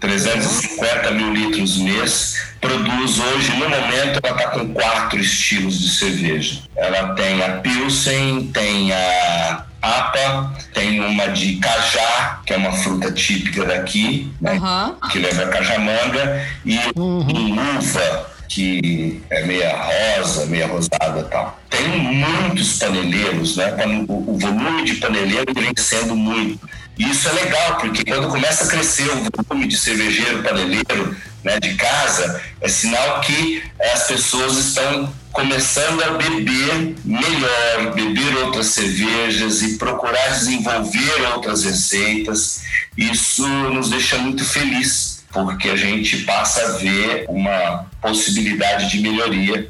350 0.00 1.10
mil 1.12 1.32
litros 1.32 1.78
mês. 1.78 2.36
Produz 2.60 3.18
hoje, 3.18 3.50
no 3.52 3.68
momento, 3.68 4.20
ela 4.22 4.36
está 4.36 4.50
com 4.50 4.72
quatro 4.72 5.18
estilos 5.18 5.80
de 5.80 5.88
cerveja. 5.88 6.62
Ela 6.76 7.14
tem 7.14 7.42
a 7.42 7.56
Pilsen, 7.58 8.50
tem 8.52 8.92
a 8.92 9.64
APA, 9.82 10.52
tem 10.74 11.00
uma 11.00 11.28
de 11.28 11.56
cajá, 11.56 12.40
que 12.46 12.52
é 12.52 12.56
uma 12.56 12.72
fruta 12.72 13.10
típica 13.12 13.64
daqui, 13.64 14.30
né, 14.40 14.52
Uhum. 14.52 15.08
que 15.08 15.18
leva 15.18 15.46
cajamanga, 15.46 16.46
e 16.64 16.78
um 16.96 17.78
uva, 17.78 18.30
que 18.48 19.22
é 19.30 19.44
meia 19.46 19.72
rosa, 20.18 20.46
meia 20.46 20.66
rosada 20.66 21.20
e 21.20 21.30
tal. 21.30 21.58
Tem 21.70 21.88
muitos 21.88 22.78
paneleiros, 22.78 23.56
né? 23.56 23.74
o 24.08 24.36
volume 24.38 24.84
de 24.84 24.94
paneleiro 24.94 25.54
vem 25.54 25.72
sendo 25.78 26.16
muito. 26.16 26.68
E 26.98 27.08
isso 27.08 27.28
é 27.28 27.32
legal, 27.32 27.76
porque 27.76 28.04
quando 28.04 28.28
começa 28.28 28.64
a 28.64 28.66
crescer 28.66 29.08
o 29.08 29.42
volume 29.48 29.68
de 29.68 29.76
cervejeiro 29.76 30.42
paneleiro 30.42 31.16
né, 31.44 31.58
de 31.60 31.74
casa, 31.74 32.42
é 32.60 32.68
sinal 32.68 33.20
que 33.20 33.62
as 33.94 34.06
pessoas 34.08 34.56
estão 34.58 35.10
começando 35.40 36.02
a 36.02 36.10
beber 36.10 36.96
melhor, 37.02 37.94
beber 37.94 38.36
outras 38.44 38.66
cervejas 38.66 39.62
e 39.62 39.78
procurar 39.78 40.28
desenvolver 40.28 41.32
outras 41.34 41.64
receitas. 41.64 42.62
Isso 42.94 43.48
nos 43.48 43.88
deixa 43.88 44.18
muito 44.18 44.44
feliz, 44.44 45.24
porque 45.32 45.70
a 45.70 45.76
gente 45.76 46.18
passa 46.24 46.60
a 46.62 46.72
ver 46.72 47.24
uma 47.26 47.86
possibilidade 48.02 48.90
de 48.90 49.00
melhoria 49.00 49.66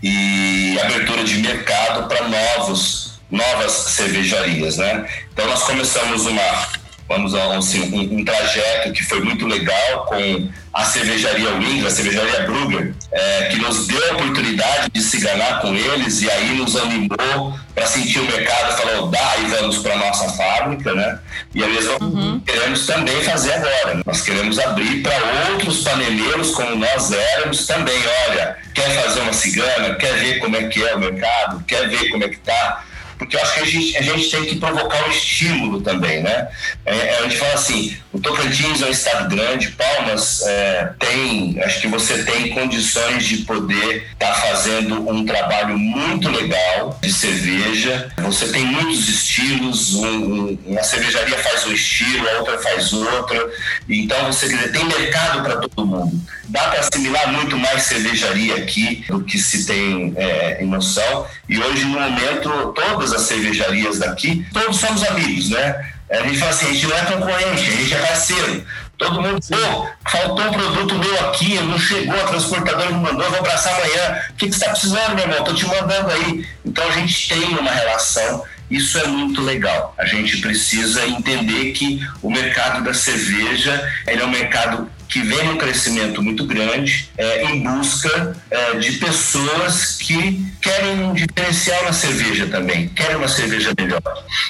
e 0.00 0.78
abertura 0.84 1.24
de 1.24 1.38
mercado 1.38 2.06
para 2.06 2.28
novos 2.28 3.18
novas 3.28 3.72
cervejarias, 3.72 4.76
né? 4.78 5.06
Então 5.32 5.46
nós 5.48 5.64
começamos 5.64 6.26
uma 6.26 6.68
vamos 7.08 7.34
assim, 7.34 7.80
um, 7.92 8.18
um 8.18 8.24
trajeto 8.24 8.92
que 8.92 9.02
foi 9.02 9.20
muito 9.20 9.46
legal 9.46 10.06
com 10.06 10.48
a 10.78 10.84
cervejaria 10.84 11.50
Wing, 11.54 11.84
a 11.84 11.90
cervejaria 11.90 12.42
Brugger, 12.42 12.94
é, 13.10 13.44
que 13.50 13.56
nos 13.56 13.88
deu 13.88 14.00
a 14.10 14.12
oportunidade 14.14 14.88
de 14.92 15.02
se 15.02 15.18
ganhar 15.18 15.60
com 15.60 15.74
eles 15.74 16.22
e 16.22 16.30
aí 16.30 16.56
nos 16.56 16.76
animou 16.76 17.58
para 17.74 17.84
sentir 17.84 18.20
o 18.20 18.24
mercado, 18.24 18.76
falou, 18.76 19.08
dá 19.08 19.36
e 19.38 19.46
vamos 19.46 19.78
para 19.78 19.96
nossa 19.96 20.28
fábrica, 20.34 20.94
né? 20.94 21.18
E 21.52 21.64
a 21.64 21.66
mesma 21.66 21.96
Uhum. 22.00 22.40
queremos 22.46 22.86
também 22.86 23.20
fazer 23.24 23.54
agora. 23.54 24.00
Nós 24.06 24.20
queremos 24.22 24.56
abrir 24.60 25.02
para 25.02 25.50
outros 25.52 25.82
paneleiros 25.82 26.52
como 26.52 26.76
nós 26.76 27.10
éramos 27.10 27.66
também. 27.66 28.00
Olha, 28.28 28.56
quer 28.72 28.88
fazer 29.02 29.20
uma 29.20 29.32
cigana, 29.32 29.96
quer 29.96 30.14
ver 30.14 30.38
como 30.38 30.56
é 30.56 30.68
que 30.68 30.80
é 30.84 30.94
o 30.94 31.00
mercado, 31.00 31.64
quer 31.66 31.88
ver 31.88 32.08
como 32.10 32.22
é 32.22 32.28
que 32.28 32.38
tá 32.38 32.84
porque 33.18 33.36
eu 33.36 33.42
acho 33.42 33.54
que 33.54 33.60
a 33.60 33.64
gente, 33.64 33.96
a 33.96 34.02
gente 34.02 34.30
tem 34.30 34.44
que 34.44 34.56
provocar 34.56 35.06
um 35.06 35.10
estímulo 35.10 35.80
também, 35.80 36.22
né? 36.22 36.48
É, 36.86 36.96
é, 36.96 37.18
a 37.18 37.22
gente 37.22 37.36
fala 37.36 37.54
assim, 37.54 37.96
o 38.12 38.20
Tocantins 38.20 38.80
é 38.80 38.86
um 38.86 38.90
estado 38.90 39.28
grande, 39.28 39.72
Palmas 39.72 40.42
é, 40.46 40.92
tem, 40.98 41.60
acho 41.62 41.80
que 41.80 41.88
você 41.88 42.24
tem 42.24 42.50
condições 42.50 43.24
de 43.26 43.38
poder 43.38 44.06
estar 44.12 44.32
fazendo 44.34 45.08
um 45.10 45.26
trabalho 45.26 45.76
muito 45.76 46.30
legal 46.30 46.98
de 47.02 47.12
cerveja. 47.12 48.10
Você 48.18 48.48
tem 48.48 48.64
muitos 48.64 49.08
estilos, 49.08 49.94
um, 49.94 50.06
um, 50.06 50.58
uma 50.66 50.82
cervejaria 50.82 51.38
faz 51.38 51.66
um 51.66 51.72
estilo, 51.72 52.28
a 52.28 52.38
outra 52.38 52.58
faz 52.58 52.92
outro. 52.92 53.50
Então 53.88 54.26
você 54.26 54.48
dizer, 54.48 54.72
tem 54.72 54.84
mercado 54.84 55.42
para 55.42 55.56
todo 55.56 55.86
mundo. 55.86 56.20
Dá 56.48 56.68
para 56.68 56.80
assimilar 56.80 57.30
muito 57.30 57.58
mais 57.58 57.82
cervejaria 57.82 58.56
aqui 58.56 59.04
do 59.06 59.22
que 59.22 59.38
se 59.38 59.66
tem 59.66 60.14
é, 60.16 60.62
em 60.62 60.66
noção. 60.66 61.26
E 61.46 61.58
hoje, 61.58 61.84
no 61.84 62.00
momento, 62.00 62.72
todas 62.74 63.07
as 63.12 63.22
cervejarias 63.22 63.98
daqui, 63.98 64.46
todos 64.52 64.76
somos 64.76 65.02
amigos, 65.04 65.50
né? 65.50 65.92
A 66.10 66.22
gente 66.22 66.38
fala 66.38 66.50
assim, 66.50 66.66
a 66.66 66.72
gente 66.72 66.86
não 66.86 66.96
é 66.96 67.00
concorrente, 67.02 67.68
a 67.68 67.76
gente 67.76 67.94
é 67.94 67.98
parceiro. 67.98 68.64
Todo 68.96 69.22
mundo, 69.22 69.38
pô, 69.46 69.88
faltou 70.10 70.46
um 70.46 70.52
produto 70.52 70.98
meu 70.98 71.28
aqui, 71.28 71.54
não 71.60 71.78
chegou, 71.78 72.20
a 72.20 72.24
transportadora 72.26 72.90
me 72.90 73.00
mandou, 73.00 73.28
vou 73.30 73.38
abraçar 73.38 73.74
amanhã. 73.74 74.22
O 74.30 74.34
que, 74.34 74.46
que 74.46 74.52
você 74.52 74.64
está 74.64 74.70
precisando, 74.70 75.14
meu 75.14 75.24
irmão? 75.24 75.38
Estou 75.38 75.54
te 75.54 75.66
mandando 75.66 76.10
aí. 76.10 76.46
Então 76.64 76.88
a 76.88 76.92
gente 76.92 77.28
tem 77.28 77.56
uma 77.58 77.70
relação, 77.70 78.42
isso 78.70 78.98
é 78.98 79.06
muito 79.06 79.42
legal. 79.42 79.94
A 79.96 80.04
gente 80.04 80.38
precisa 80.38 81.06
entender 81.06 81.72
que 81.72 82.00
o 82.22 82.30
mercado 82.30 82.82
da 82.82 82.92
cerveja 82.92 83.88
ele 84.06 84.22
é 84.22 84.24
um 84.24 84.30
mercado 84.30 84.90
que 85.08 85.22
vem 85.22 85.44
num 85.44 85.56
crescimento 85.56 86.22
muito 86.22 86.44
grande 86.46 87.08
é, 87.16 87.44
em 87.44 87.62
busca 87.62 88.36
é, 88.50 88.74
de 88.78 88.92
pessoas 88.92 89.96
que 89.96 90.44
querem 90.60 91.02
um 91.04 91.14
diferencial 91.14 91.82
na 91.84 91.92
cerveja 91.92 92.46
também, 92.46 92.88
querem 92.88 93.16
uma 93.16 93.28
cerveja 93.28 93.72
melhor. 93.78 94.02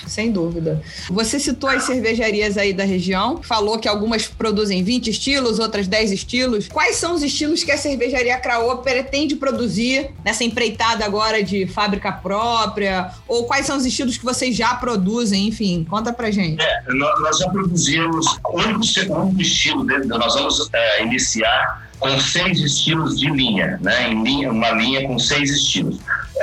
Sem 0.06 0.32
dúvida. 0.32 0.82
Você 1.10 1.38
citou 1.38 1.70
as 1.70 1.84
cervejarias 1.84 2.56
aí 2.56 2.72
da 2.72 2.84
região, 2.84 3.40
falou 3.42 3.78
que 3.78 3.86
algumas 3.86 4.26
produzem 4.26 4.82
20 4.82 5.10
estilos, 5.10 5.58
outras 5.58 5.86
10 5.86 6.12
estilos. 6.12 6.68
Quais 6.68 6.96
são 6.96 7.14
os 7.14 7.22
estilos 7.22 7.62
que 7.62 7.70
a 7.70 7.78
cervejaria 7.78 8.36
Craô 8.38 8.78
pretende 8.78 9.36
produzir 9.36 10.10
nessa 10.24 10.44
empreitada 10.44 11.04
agora 11.04 11.42
de 11.42 11.66
fábrica 11.66 12.10
própria? 12.10 13.12
Ou 13.26 13.44
quais 13.44 13.66
são 13.66 13.76
os 13.76 13.86
estilos 13.86 14.16
que 14.16 14.24
vocês 14.24 14.56
já 14.56 14.74
produzem? 14.74 15.46
Enfim, 15.46 15.86
conta 15.88 16.12
pra 16.12 16.30
gente. 16.30 16.60
É, 16.60 16.82
nós, 16.92 17.38
já 17.38 17.48
produzimos 17.50 18.26
o 18.44 18.58
único, 18.58 19.12
único 19.14 19.42
estilo, 19.42 19.84
dentro, 19.84 20.08
nós 20.08 20.34
vamos 20.48 20.70
é, 20.72 21.02
iniciar 21.02 21.88
com 21.98 22.18
seis 22.20 22.60
estilos 22.60 23.18
de 23.18 23.28
linha, 23.28 23.78
né? 23.82 24.08
Em 24.08 24.22
linha, 24.22 24.50
uma 24.50 24.70
linha 24.70 25.06
com 25.06 25.18
seis 25.18 25.50
estilos. 25.50 25.98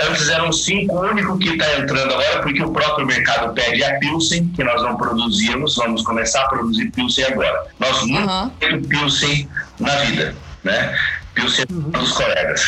Antes 0.09 0.27
eram 0.27 0.51
cinco, 0.51 0.95
o 0.95 1.09
único 1.09 1.37
que 1.37 1.49
está 1.49 1.79
entrando 1.79 2.13
agora, 2.13 2.41
porque 2.41 2.61
o 2.61 2.71
próprio 2.71 3.07
mercado 3.07 3.53
pede 3.53 3.81
a 3.83 3.97
Pilsen, 3.99 4.49
que 4.49 4.63
nós 4.63 4.81
não 4.81 4.97
produzimos, 4.97 5.75
vamos 5.77 6.03
começar 6.03 6.41
a 6.41 6.49
produzir 6.49 6.91
Pilsen 6.91 7.25
agora. 7.25 7.67
Nós 7.79 8.05
nunca 8.05 8.23
Aham. 8.23 8.51
temos 8.59 8.87
Pilsen 8.87 9.49
na 9.79 9.95
vida, 9.95 10.35
né? 10.63 10.93
Pilsen 11.35 11.65
é 11.69 11.73
um 11.73 11.89
dos 11.91 12.11
colegas. 12.13 12.65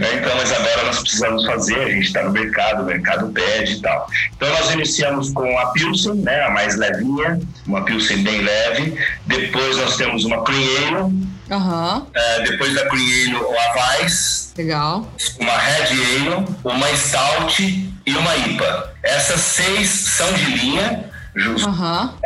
Né? 0.00 0.14
Então, 0.16 0.36
mas 0.36 0.52
agora 0.52 0.84
nós 0.84 0.98
precisamos 0.98 1.46
fazer, 1.46 1.78
a 1.78 1.88
gente 1.88 2.06
está 2.06 2.22
no 2.24 2.32
mercado, 2.32 2.82
o 2.82 2.86
mercado 2.86 3.28
pede 3.30 3.74
e 3.74 3.80
tal. 3.80 4.08
Então, 4.36 4.48
nós 4.50 4.70
iniciamos 4.72 5.30
com 5.30 5.58
a 5.58 5.66
Pilsen, 5.68 6.14
né? 6.16 6.42
a 6.42 6.50
mais 6.50 6.76
levinha, 6.76 7.40
uma 7.66 7.84
Pilsen 7.84 8.22
bem 8.22 8.42
leve. 8.42 8.98
Depois 9.26 9.76
nós 9.78 9.96
temos 9.96 10.24
uma 10.24 10.42
Clean 10.44 10.88
Ale, 10.88 11.12
Aham, 11.50 12.06
eh, 12.14 12.40
depois 12.42 12.74
da 12.74 12.88
Clean 12.88 13.36
Ale, 13.36 13.36
o 13.36 13.60
Avais, 13.70 14.52
legal. 14.56 15.06
uma 15.38 15.56
Red 15.56 15.92
Ale, 15.92 16.46
uma 16.64 16.96
Stout 16.96 17.62
e 18.04 18.14
uma 18.16 18.36
IPA. 18.36 18.94
Essas 19.02 19.40
seis 19.40 19.88
são 19.88 20.32
de 20.32 20.44
linha, 20.44 21.10
justo 21.34 21.70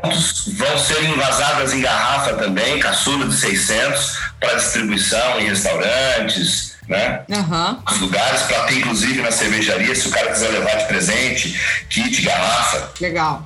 pontos 0.07 0.49
vão 0.57 0.79
ser 0.79 1.05
envasadas 1.05 1.73
em 1.73 1.81
garrafa 1.81 2.35
também, 2.35 2.79
caçula 2.79 3.27
de 3.27 3.35
600, 3.35 4.19
para 4.41 4.55
distribuição 4.55 5.41
em 5.41 5.49
restaurantes, 5.49 6.77
né? 6.89 7.23
aham. 7.33 7.83
Os 7.91 7.99
lugares, 7.99 8.43
para 8.43 8.65
ter 8.65 8.79
inclusive 8.79 9.21
na 9.21 9.33
cervejaria, 9.33 9.95
se 9.95 10.07
o 10.07 10.11
cara 10.11 10.31
quiser 10.31 10.49
levar 10.51 10.77
de 10.77 10.85
presente, 10.87 11.61
kit, 11.89 12.23
garrafa. 12.23 12.93
Legal. 13.01 13.45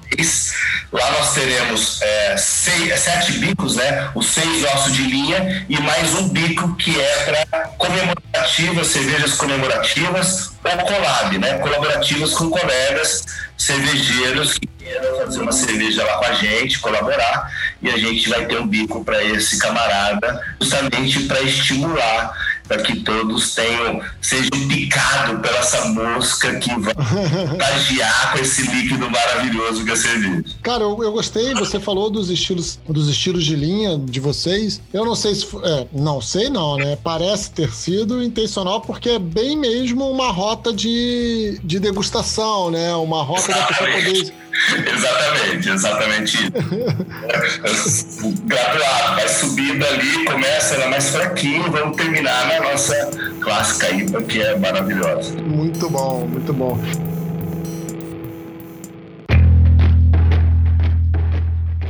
Lá 0.92 1.11
nós 1.12 1.35
teremos 1.35 2.03
é, 2.03 2.37
seis, 2.37 3.00
sete 3.00 3.33
bicos, 3.38 3.76
né? 3.76 4.11
Os 4.14 4.26
seis 4.26 4.62
nossos 4.62 4.92
de 4.92 5.03
linha 5.03 5.64
e 5.68 5.81
mais 5.81 6.14
um 6.14 6.29
bico 6.29 6.74
que 6.74 7.00
é 7.00 7.46
para 7.46 7.68
comemorativas, 7.79 8.88
cervejas 8.88 9.35
comemorativas 9.35 10.50
ou 10.64 10.85
collab, 10.85 11.38
né? 11.38 11.59
Colaborativas 11.59 12.35
com 12.35 12.50
colegas 12.50 13.24
cervejeiros 13.57 14.55
que 14.55 14.66
queiram 14.66 15.18
fazer 15.18 15.40
uma 15.40 15.53
cerveja 15.53 16.05
lá 16.05 16.14
com 16.14 16.24
a 16.24 16.33
gente, 16.33 16.79
colaborar 16.81 17.50
e 17.83 17.88
a 17.88 17.96
gente 17.96 18.29
vai 18.29 18.46
ter 18.46 18.59
um 18.59 18.66
bico 18.66 19.05
para 19.05 19.22
esse 19.22 19.59
camarada, 19.59 20.42
justamente 20.81 21.21
para 21.21 21.40
estimular 21.43 22.33
para 22.70 22.83
que 22.83 23.00
todos 23.00 23.52
tenham 23.52 24.00
sejam 24.22 24.68
picados 24.68 25.40
pela 25.40 25.59
essa 25.59 25.87
mosca 25.87 26.54
que 26.61 26.70
vai 26.78 26.94
contagiar 27.50 28.33
com 28.33 28.38
esse 28.38 28.62
líquido 28.70 29.11
maravilhoso 29.11 29.85
que 29.85 29.90
é 29.90 29.96
cerveja. 29.96 30.44
Cara, 30.62 30.85
eu, 30.85 31.02
eu 31.02 31.11
gostei, 31.11 31.52
você 31.54 31.80
falou 31.80 32.09
dos 32.09 32.30
estilos, 32.30 32.78
dos 32.88 33.09
estilos 33.09 33.44
de 33.44 33.56
linha 33.56 33.98
de 33.98 34.20
vocês. 34.20 34.80
Eu 34.92 35.04
não 35.04 35.16
sei 35.16 35.35
se. 35.35 35.46
É, 35.64 35.87
não 35.92 36.20
sei, 36.20 36.48
não, 36.48 36.76
né? 36.76 36.96
Parece 37.02 37.50
ter 37.50 37.72
sido 37.72 38.22
intencional, 38.22 38.80
porque 38.80 39.11
é 39.11 39.18
bem 39.18 39.56
mesmo 39.56 40.09
uma 40.09 40.30
rota 40.30 40.72
de, 40.72 41.61
de 41.64 41.80
degustação, 41.80 42.70
né? 42.70 42.94
Uma 42.94 43.24
rota 43.24 43.52
da 43.52 43.64
pessoa 43.64 43.90
poder. 43.90 44.33
Exatamente, 44.94 45.68
exatamente 45.68 46.37
isso. 46.37 46.50
Graduado, 48.44 49.14
vai 49.16 49.28
subindo 49.28 49.85
ali, 49.87 50.24
começa 50.24 50.74
ela 50.74 50.88
mais 50.88 51.11
fraquinho, 51.11 51.70
vamos 51.70 51.96
terminar 51.96 52.46
na 52.46 52.54
nossa 52.61 53.11
clássica 53.40 53.90
IPA, 53.90 54.23
que 54.23 54.40
é 54.40 54.59
maravilhosa. 54.59 55.35
Muito 55.42 55.88
bom, 55.88 56.27
muito 56.27 56.53
bom. 56.53 56.79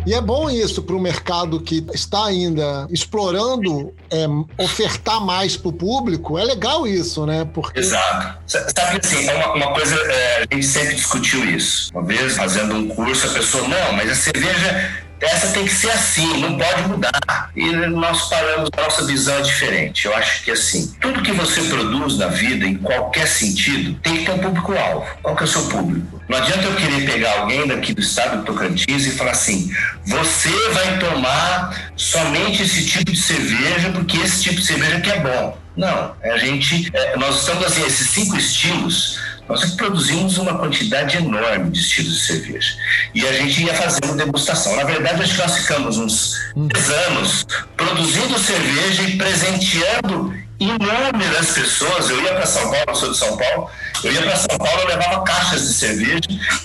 E 0.06 0.14
é 0.14 0.20
bom 0.20 0.50
isso 0.50 0.82
para 0.82 0.96
o 0.96 1.00
mercado 1.00 1.60
que 1.60 1.86
está 1.94 2.24
ainda 2.24 2.88
explorando 2.90 3.94
é, 4.10 4.26
ofertar 4.60 5.20
mais 5.20 5.56
para 5.56 5.68
o 5.68 5.72
público. 5.72 6.38
É 6.38 6.42
legal 6.42 6.86
isso, 6.86 7.24
né? 7.26 7.44
Porque... 7.44 7.78
Exato. 7.78 8.38
Sabe 8.46 8.98
assim, 9.00 9.28
é 9.28 9.34
uma, 9.34 9.54
uma 9.54 9.72
coisa, 9.72 9.94
é, 9.94 10.46
a 10.50 10.54
gente 10.54 10.66
sempre 10.66 10.94
discutiu 10.94 11.44
isso. 11.44 11.92
Uma 11.94 12.02
vez 12.02 12.36
fazendo 12.36 12.74
um 12.74 12.88
curso, 12.88 13.26
a 13.28 13.30
pessoa, 13.30 13.68
não, 13.68 13.92
mas 13.92 14.10
a 14.10 14.14
cerveja 14.16 15.09
essa 15.20 15.48
tem 15.48 15.64
que 15.64 15.72
ser 15.72 15.90
assim, 15.90 16.40
não 16.40 16.56
pode 16.56 16.82
mudar. 16.88 17.50
E 17.54 17.70
nós 17.72 18.28
paramos, 18.28 18.70
nossa 18.76 19.04
visão 19.04 19.36
é 19.36 19.42
diferente. 19.42 20.06
Eu 20.06 20.14
acho 20.14 20.44
que 20.44 20.50
assim, 20.50 20.94
tudo 21.00 21.22
que 21.22 21.32
você 21.32 21.62
produz 21.64 22.16
na 22.16 22.28
vida, 22.28 22.66
em 22.66 22.76
qualquer 22.76 23.26
sentido, 23.26 23.94
tem 24.02 24.18
que 24.18 24.24
ter 24.24 24.32
um 24.32 24.38
público-alvo. 24.38 25.06
Qual 25.22 25.36
que 25.36 25.42
é 25.42 25.44
o 25.44 25.48
seu 25.48 25.62
público? 25.66 26.20
Não 26.28 26.38
adianta 26.38 26.64
eu 26.64 26.76
querer 26.76 27.04
pegar 27.04 27.40
alguém 27.40 27.66
daqui 27.66 27.92
do 27.92 28.00
estado 28.00 28.38
do 28.38 28.44
Tocantins 28.44 29.06
e 29.06 29.10
falar 29.10 29.32
assim: 29.32 29.70
você 30.06 30.68
vai 30.70 30.98
tomar 30.98 31.92
somente 31.96 32.62
esse 32.62 32.86
tipo 32.86 33.12
de 33.12 33.20
cerveja, 33.20 33.90
porque 33.90 34.16
esse 34.16 34.42
tipo 34.42 34.56
de 34.56 34.66
cerveja 34.66 35.00
que 35.00 35.10
é 35.10 35.20
bom. 35.20 35.58
Não, 35.76 36.14
a 36.22 36.36
gente, 36.36 36.90
é, 36.92 37.16
nós 37.16 37.40
estamos 37.40 37.64
assim, 37.64 37.84
esses 37.86 38.10
cinco 38.10 38.36
estilos 38.36 39.18
nós 39.50 39.74
produzimos 39.74 40.38
uma 40.38 40.56
quantidade 40.56 41.16
enorme 41.16 41.70
de 41.70 41.80
estilos 41.80 42.14
de 42.14 42.20
cerveja. 42.20 42.76
E 43.12 43.26
a 43.26 43.32
gente 43.32 43.64
ia 43.64 43.74
fazendo 43.74 44.16
degustação. 44.16 44.76
Na 44.76 44.84
verdade, 44.84 45.20
acho 45.20 45.34
que 45.34 45.42
nós 45.42 45.56
ficamos 45.58 45.98
uns 45.98 46.38
10 46.54 46.90
anos 46.90 47.46
produzindo 47.76 48.38
cerveja 48.38 49.02
e 49.02 49.18
presenteando 49.18 50.32
inúmeras 50.60 51.50
pessoas. 51.52 52.10
Eu 52.10 52.22
ia 52.22 52.32
para 52.32 52.46
São 52.46 52.62
Paulo, 52.62 52.84
eu 52.86 52.94
sou 52.94 53.10
de 53.10 53.18
São 53.18 53.36
Paulo, 53.36 53.70
eu 54.04 54.12
ia 54.12 54.22
para 54.22 54.36
São 54.36 54.56
Paulo, 54.56 54.82
eu 54.82 54.86
levava 54.86 55.22
caixas 55.24 55.62
de 55.62 55.74
cerveja, 55.74 56.20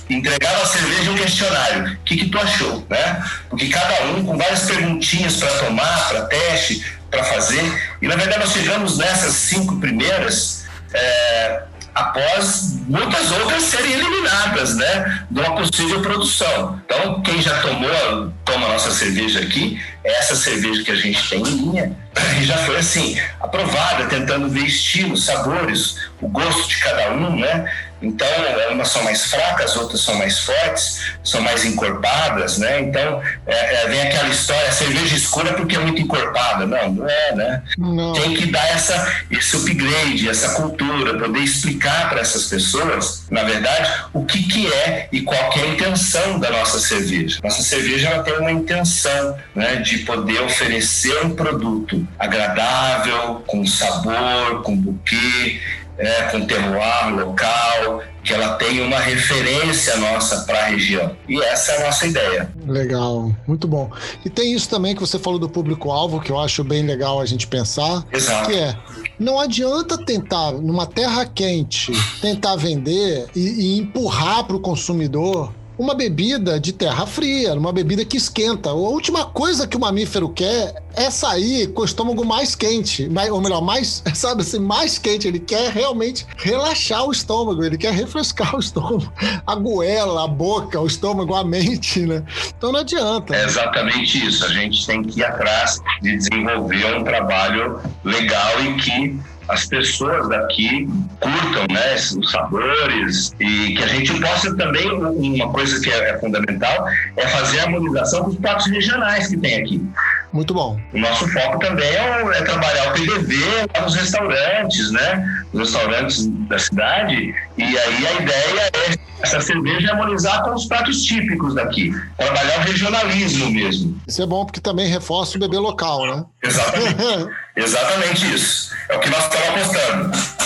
entregava 0.07 0.61
a 0.61 0.65
cerveja 0.67 1.03
e 1.05 1.09
um 1.09 1.15
questionário. 1.15 1.91
O 1.91 1.97
que, 2.05 2.17
que 2.17 2.29
tu 2.29 2.37
achou? 2.37 2.85
Né? 2.87 3.25
Porque 3.49 3.67
cada 3.67 4.03
um 4.11 4.23
com 4.23 4.37
várias 4.37 4.61
perguntinhas 4.61 5.37
para 5.37 5.49
tomar, 5.57 6.09
para 6.09 6.25
teste, 6.25 6.85
para 7.09 7.23
fazer. 7.23 7.97
E 7.99 8.07
na 8.07 8.15
verdade 8.15 8.41
nós 8.41 8.53
chegamos 8.53 8.99
nessas 8.99 9.33
cinco 9.33 9.79
primeiras. 9.79 10.65
É, 10.93 11.63
após 11.95 12.73
muitas 12.87 13.31
outras 13.31 13.63
serem 13.63 13.93
eliminadas, 13.93 14.75
né, 14.75 15.25
de 15.31 15.39
uma 15.39 15.55
possível 15.55 16.01
produção. 16.01 16.81
Então, 16.85 17.21
quem 17.21 17.41
já 17.41 17.61
tomou, 17.61 18.33
toma 18.43 18.67
nossa 18.67 18.91
cerveja 18.91 19.39
aqui, 19.39 19.81
essa 20.03 20.35
cerveja 20.35 20.83
que 20.83 20.91
a 20.91 20.95
gente 20.95 21.29
tem 21.29 21.39
em 21.39 21.57
linha, 21.57 21.97
e 22.39 22.43
já 22.43 22.57
foi 22.57 22.77
assim, 22.77 23.17
aprovada, 23.39 24.05
tentando 24.05 24.49
ver 24.49 24.65
estilos, 24.65 25.23
sabores, 25.23 25.95
o 26.21 26.27
gosto 26.27 26.67
de 26.67 26.77
cada 26.79 27.11
um, 27.13 27.39
né? 27.39 27.71
Então, 28.01 28.27
umas 28.71 28.89
são 28.89 29.03
mais 29.03 29.25
fracas, 29.25 29.75
outras 29.75 30.01
são 30.01 30.15
mais 30.15 30.39
fortes, 30.39 31.01
são 31.23 31.41
mais 31.41 31.65
encorpadas, 31.65 32.57
né? 32.57 32.81
Então, 32.81 33.21
é, 33.45 33.83
é, 33.83 33.87
vem 33.87 34.01
aquela 34.01 34.29
história, 34.29 34.71
cerveja 34.71 35.15
escura 35.15 35.53
porque 35.53 35.75
é 35.75 35.79
muito 35.79 36.01
encorpada. 36.01 36.65
Não, 36.65 36.91
não 36.91 37.09
é, 37.09 37.35
né? 37.35 37.63
Não. 37.77 38.13
Tem 38.13 38.33
que 38.33 38.45
dar 38.47 38.67
essa, 38.69 39.23
esse 39.31 39.55
upgrade, 39.55 40.29
essa 40.29 40.49
cultura, 40.55 41.17
poder 41.17 41.39
explicar 41.39 42.09
para 42.09 42.21
essas 42.21 42.45
pessoas, 42.45 43.23
na 43.29 43.43
verdade, 43.43 43.91
o 44.13 44.25
que, 44.25 44.43
que 44.43 44.71
é 44.71 45.07
e 45.11 45.21
qual 45.21 45.39
é 45.39 45.61
a 45.61 45.67
intenção 45.67 46.39
da 46.39 46.49
nossa 46.51 46.79
cerveja. 46.79 47.39
Nossa 47.43 47.63
cerveja 47.63 48.09
ela 48.09 48.23
tem 48.23 48.37
uma 48.37 48.51
intenção 48.51 49.37
né, 49.53 49.77
de 49.77 49.99
poder 49.99 50.41
oferecer 50.41 51.25
um 51.25 51.35
produto 51.35 52.05
agradável, 52.19 53.43
com 53.47 53.65
sabor, 53.65 54.61
com 54.63 54.75
buquê, 54.75 55.61
é, 55.97 56.23
com 56.23 56.45
terroir 56.45 57.15
local, 57.15 58.01
que 58.23 58.33
ela 58.33 58.55
tenha 58.55 58.83
uma 58.83 58.99
referência 58.99 59.95
nossa 59.97 60.41
para 60.45 60.59
a 60.59 60.65
região. 60.65 61.15
E 61.27 61.39
essa 61.41 61.73
é 61.73 61.81
a 61.81 61.85
nossa 61.85 62.07
ideia. 62.07 62.51
Legal, 62.67 63.31
muito 63.47 63.67
bom. 63.67 63.89
E 64.25 64.29
tem 64.29 64.53
isso 64.53 64.67
também 64.69 64.95
que 64.95 65.01
você 65.01 65.19
falou 65.19 65.39
do 65.39 65.47
público-alvo, 65.47 66.19
que 66.19 66.31
eu 66.31 66.39
acho 66.39 66.63
bem 66.63 66.83
legal 66.83 67.21
a 67.21 67.25
gente 67.25 67.47
pensar, 67.47 68.03
Exato. 68.11 68.49
que 68.49 68.55
é 68.55 68.75
não 69.19 69.39
adianta 69.39 69.97
tentar, 69.97 70.51
numa 70.51 70.85
terra 70.85 71.25
quente, 71.25 71.91
tentar 72.19 72.55
vender 72.57 73.27
e, 73.35 73.39
e 73.39 73.79
empurrar 73.79 74.43
para 74.43 74.55
o 74.55 74.59
consumidor 74.59 75.53
uma 75.77 75.93
bebida 75.93 76.59
de 76.59 76.71
terra 76.73 77.05
fria, 77.05 77.53
uma 77.53 77.71
bebida 77.71 78.05
que 78.05 78.17
esquenta. 78.17 78.69
A 78.69 78.73
última 78.73 79.25
coisa 79.25 79.67
que 79.67 79.77
o 79.77 79.79
mamífero 79.79 80.29
quer 80.29 80.83
é 80.95 81.09
sair 81.09 81.67
com 81.73 81.81
o 81.81 81.85
estômago 81.85 82.25
mais 82.25 82.55
quente, 82.55 83.09
ou 83.31 83.41
melhor, 83.41 83.61
mais, 83.61 84.01
sabe 84.13 84.41
assim, 84.41 84.59
mais 84.59 84.97
quente. 84.97 85.27
Ele 85.27 85.39
quer 85.39 85.71
realmente 85.71 86.25
relaxar 86.37 87.05
o 87.05 87.11
estômago, 87.11 87.63
ele 87.63 87.77
quer 87.77 87.93
refrescar 87.93 88.55
o 88.55 88.59
estômago, 88.59 89.11
a 89.45 89.55
goela, 89.55 90.23
a 90.23 90.27
boca, 90.27 90.79
o 90.79 90.87
estômago, 90.87 91.35
a 91.35 91.43
mente, 91.43 92.05
né? 92.05 92.23
Então 92.57 92.71
não 92.71 92.79
adianta. 92.79 93.35
É 93.35 93.43
exatamente 93.43 94.25
isso. 94.25 94.45
A 94.45 94.49
gente 94.49 94.85
tem 94.85 95.03
que 95.03 95.19
ir 95.19 95.25
atrás 95.25 95.81
de 96.01 96.15
desenvolver 96.17 96.95
um 96.95 97.03
trabalho 97.03 97.81
legal 98.03 98.63
e 98.63 98.73
que 98.75 99.19
as 99.47 99.65
pessoas 99.65 100.27
daqui 100.29 100.87
curtam 101.19 101.67
né, 101.71 101.95
os 101.95 102.31
sabores 102.31 103.33
e 103.39 103.75
que 103.75 103.83
a 103.83 103.87
gente 103.87 104.19
possa 104.19 104.55
também, 104.55 104.91
uma 104.91 105.51
coisa 105.51 105.79
que 105.81 105.89
é, 105.89 106.11
é 106.11 106.19
fundamental, 106.19 106.87
é 107.15 107.27
fazer 107.27 107.59
a 107.59 107.63
harmonização 107.63 108.23
dos 108.25 108.37
pratos 108.37 108.67
regionais 108.67 109.27
que 109.27 109.37
tem 109.37 109.61
aqui. 109.61 109.87
Muito 110.35 110.53
bom. 110.53 110.77
O 110.93 110.99
nosso 110.99 111.25
foco 111.29 111.59
também 111.59 111.87
é, 111.87 112.21
é 112.21 112.41
trabalhar 112.41 112.89
o 112.89 112.93
PDV 112.93 113.35
lá 113.73 113.83
nos 113.83 113.95
restaurantes, 113.95 114.91
né? 114.91 115.45
Nos 115.53 115.71
restaurantes 115.71 116.27
da 116.49 116.59
cidade. 116.59 117.33
E 117.57 117.63
aí 117.63 118.07
a 118.07 118.13
ideia 118.21 118.71
é 118.73 118.97
essa 119.21 119.39
cerveja 119.39 119.93
harmonizar 119.93 120.43
com 120.43 120.53
os 120.53 120.65
pratos 120.65 121.03
típicos 121.03 121.55
daqui. 121.55 121.89
Trabalhar 122.17 122.59
o 122.59 122.61
regionalismo 122.63 123.49
mesmo. 123.49 123.97
Isso 124.05 124.21
é 124.21 124.25
bom 124.25 124.45
porque 124.45 124.59
também 124.59 124.89
reforça 124.89 125.37
o 125.37 125.39
bebê 125.39 125.57
local, 125.57 126.05
né? 126.05 126.25
Exatamente. 126.43 127.31
Exatamente 127.55 128.35
isso. 128.35 128.75
É 128.89 128.97
o 128.97 128.99
que 128.99 129.09
nós 129.09 129.23
estamos 129.23 129.47
apostando. 129.47 130.45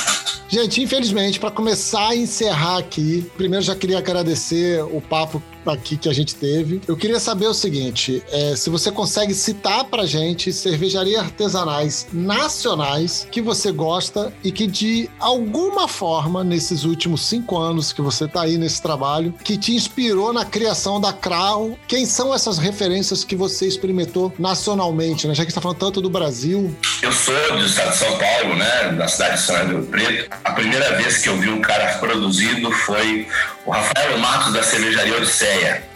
Gente, 0.50 0.82
infelizmente, 0.82 1.40
para 1.40 1.52
começar 1.52 2.10
a 2.10 2.16
encerrar 2.16 2.78
aqui, 2.78 3.30
primeiro 3.38 3.64
já 3.64 3.76
queria 3.76 4.00
agradecer 4.00 4.84
o 4.84 5.00
papo 5.00 5.42
aqui 5.66 5.98
que 5.98 6.10
a 6.10 6.14
gente 6.14 6.36
teve. 6.36 6.82
Eu 6.88 6.96
queria 6.96 7.20
saber 7.20 7.48
o 7.48 7.54
seguinte: 7.54 8.24
é, 8.32 8.56
se 8.56 8.70
você 8.70 8.92
consegue 8.92 9.34
citar 9.34 9.84
pra 9.86 10.06
gente 10.06 10.52
cervejarias 10.52 11.22
artesanais 11.22 12.08
nacionais 12.12 13.28
que 13.32 13.42
você 13.42 13.72
gosta 13.72 14.34
e 14.44 14.52
que 14.52 14.68
de 14.68 15.10
alguma 15.20 15.88
forma, 15.88 16.44
nesses 16.44 16.84
últimos 16.84 17.26
cinco 17.26 17.58
anos 17.58 17.92
que 17.92 18.02
você 18.02 18.28
tá 18.28 18.42
aí 18.42 18.58
nesse 18.58 18.82
trabalho, 18.82 19.34
que 19.44 19.58
te 19.58 19.74
inspirou 19.74 20.32
na 20.34 20.46
criação 20.46 21.00
da 21.00 21.14
Crown, 21.14 21.78
quem 21.88 22.06
são 22.06 22.34
essas 22.34 22.58
referências 22.58 23.24
que 23.24 23.36
você 23.36 23.68
experimentou 23.68 24.34
nacionalmente, 24.38 25.28
né? 25.28 25.34
Já 25.34 25.44
que 25.44 25.52
está 25.52 25.62
falando 25.62 25.78
tanto 25.78 26.02
do 26.02 26.10
Brasil. 26.10 26.76
Eu 27.02 27.12
sou 27.12 27.34
do 27.58 27.66
estado 27.66 27.92
de 27.92 27.98
São 27.98 28.18
Paulo, 28.18 28.56
né? 28.56 28.92
Da 28.98 29.08
cidade 29.08 29.38
de 29.38 29.42
São 29.42 29.56
Paulo 29.56 29.86
Preto. 29.86 30.30
A 30.44 30.52
primeira 30.52 30.98
vez 30.98 31.20
que 31.20 31.30
eu 31.30 31.38
vi 31.38 31.50
um 31.50 31.62
cara 31.62 31.98
produzido 31.98 32.72
foi 32.72 33.28
o 33.66 33.72
Rafael 33.72 34.18
Matos 34.18 34.54
da 34.54 34.64
cervejaria 34.64 35.18
Odisseia. 35.18 35.49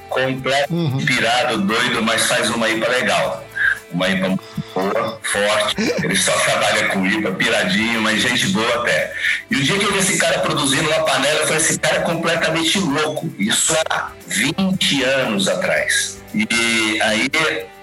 Completo, 0.09 0.73
uhum. 0.73 1.03
pirado, 1.05 1.57
doido, 1.59 2.03
mas 2.03 2.27
faz 2.27 2.49
uma 2.49 2.69
IPA 2.69 2.87
legal. 2.89 3.43
Uma 3.91 4.09
IPA 4.09 4.39
boa, 4.73 5.19
forte. 5.21 5.75
Ele 6.03 6.15
só 6.15 6.31
trabalha 6.31 6.87
com 6.89 7.05
IPA, 7.05 7.31
piradinho, 7.31 8.01
mas 8.01 8.21
gente 8.21 8.47
boa 8.47 8.75
até. 8.75 9.13
E 9.49 9.55
o 9.55 9.63
dia 9.63 9.77
que 9.77 9.85
eu 9.85 9.91
vi 9.91 9.99
esse 9.99 10.17
cara 10.17 10.39
produzindo 10.39 10.89
uma 10.89 11.03
panela, 11.03 11.39
eu 11.39 11.47
falei: 11.47 11.57
esse 11.57 11.79
cara 11.79 11.97
é 11.97 12.01
completamente 12.01 12.79
louco. 12.79 13.33
Isso 13.39 13.73
há 13.89 14.11
20 14.27 15.03
anos 15.03 15.47
atrás. 15.47 16.23
E 16.33 16.99
aí, 16.99 17.29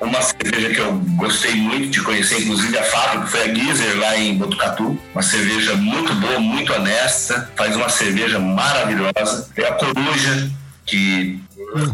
uma 0.00 0.20
cerveja 0.20 0.70
que 0.70 0.80
eu 0.80 0.92
gostei 1.16 1.54
muito 1.54 1.88
de 1.88 2.02
conhecer, 2.02 2.40
inclusive 2.40 2.76
a 2.76 2.82
fábrica, 2.82 3.26
foi 3.28 3.42
a 3.42 3.54
Gizer 3.54 3.96
lá 3.96 4.16
em 4.16 4.36
Botucatu. 4.36 4.98
Uma 5.14 5.22
cerveja 5.22 5.76
muito 5.76 6.12
boa, 6.14 6.40
muito 6.40 6.72
honesta, 6.72 7.48
faz 7.54 7.76
uma 7.76 7.88
cerveja 7.88 8.40
maravilhosa. 8.40 9.48
Tem 9.54 9.64
a 9.64 9.72
Coruja, 9.74 10.50
que 10.90 11.40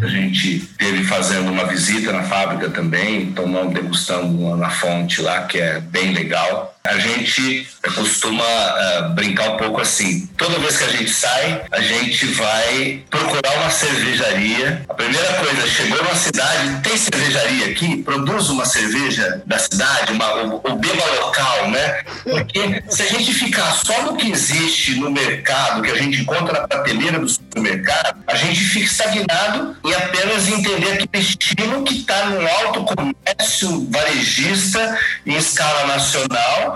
a 0.03 0.07
gente 0.07 0.61
teve 0.79 1.05
fazendo 1.05 1.53
uma 1.53 1.67
visita 1.67 2.11
na 2.11 2.23
fábrica 2.23 2.71
também, 2.71 3.33
tomando, 3.33 3.75
degustando 3.75 4.57
na 4.57 4.71
fonte 4.71 5.21
lá, 5.21 5.43
que 5.43 5.59
é 5.59 5.81
bem 5.81 6.13
legal. 6.13 6.75
A 6.89 6.99
gente 6.99 7.67
costuma 7.95 8.45
uh, 8.45 9.15
brincar 9.15 9.51
um 9.51 9.57
pouco 9.57 9.81
assim. 9.81 10.27
Toda 10.37 10.59
vez 10.59 10.77
que 10.77 10.85
a 10.85 10.89
gente 10.89 11.11
sai, 11.11 11.63
a 11.71 11.81
gente 11.81 12.27
vai 12.27 13.05
procurar 13.11 13.55
uma 13.57 13.71
cervejaria. 13.71 14.83
A 14.89 14.95
primeira 14.95 15.33
coisa, 15.35 15.67
chegou 15.69 16.03
numa 16.03 16.15
cidade, 16.15 16.81
tem 16.83 16.97
cervejaria 16.97 17.67
aqui? 17.67 18.03
Produz 18.03 18.49
uma 18.49 18.65
cerveja 18.65 19.43
da 19.47 19.59
cidade, 19.59 20.13
uma, 20.13 20.35
o, 20.45 20.57
o 20.57 20.77
beba 20.77 21.05
local, 21.21 21.71
né? 21.71 22.03
Porque 22.23 22.83
se 22.89 23.03
a 23.03 23.07
gente 23.07 23.33
ficar 23.33 23.73
só 23.73 24.03
no 24.03 24.17
que 24.17 24.31
existe 24.31 24.95
no 24.97 25.11
mercado, 25.11 25.83
que 25.83 25.91
a 25.91 25.97
gente 25.97 26.21
encontra 26.21 26.61
na 26.61 26.69
prateleira 26.69 27.19
do 27.19 27.29
supermercado, 27.29 28.19
a 28.27 28.35
gente 28.35 28.61
fica 28.61 28.87
estagnado 28.87 29.77
e 29.85 29.95
apenas 29.95 30.49
entender 30.49 30.93
aquele 30.93 31.25
estilo 31.25 31.83
que 31.85 31.99
está 31.99 32.27
no 32.27 32.47
alto 32.47 32.85
comércio 32.85 33.89
varejista 33.91 34.99
em 35.25 35.37
escala 35.37 35.87
nacional 35.87 36.76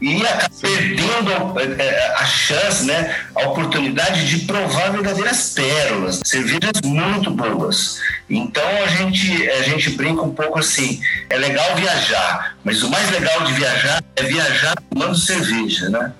e 0.00 0.24
acaba 0.26 0.54
perdendo 0.60 1.58
é, 1.58 1.84
é, 1.84 2.14
a 2.16 2.24
chance, 2.24 2.84
né, 2.84 3.16
a 3.34 3.48
oportunidade 3.48 4.28
de 4.28 4.44
provar 4.44 4.90
verdadeiras 4.92 5.50
pérolas, 5.54 6.20
cervejas 6.24 6.80
muito 6.84 7.30
boas. 7.30 7.98
Então 8.28 8.66
a 8.84 8.86
gente, 8.86 9.48
a 9.50 9.62
gente 9.62 9.90
brinca 9.90 10.22
um 10.22 10.34
pouco 10.34 10.58
assim, 10.58 11.00
é 11.30 11.36
legal 11.36 11.74
viajar, 11.76 12.56
mas 12.62 12.82
o 12.82 12.90
mais 12.90 13.10
legal 13.10 13.44
de 13.44 13.52
viajar 13.54 14.02
é 14.16 14.22
viajar 14.22 14.74
tomando 14.90 15.16
cerveja, 15.16 15.88
né? 15.88 16.12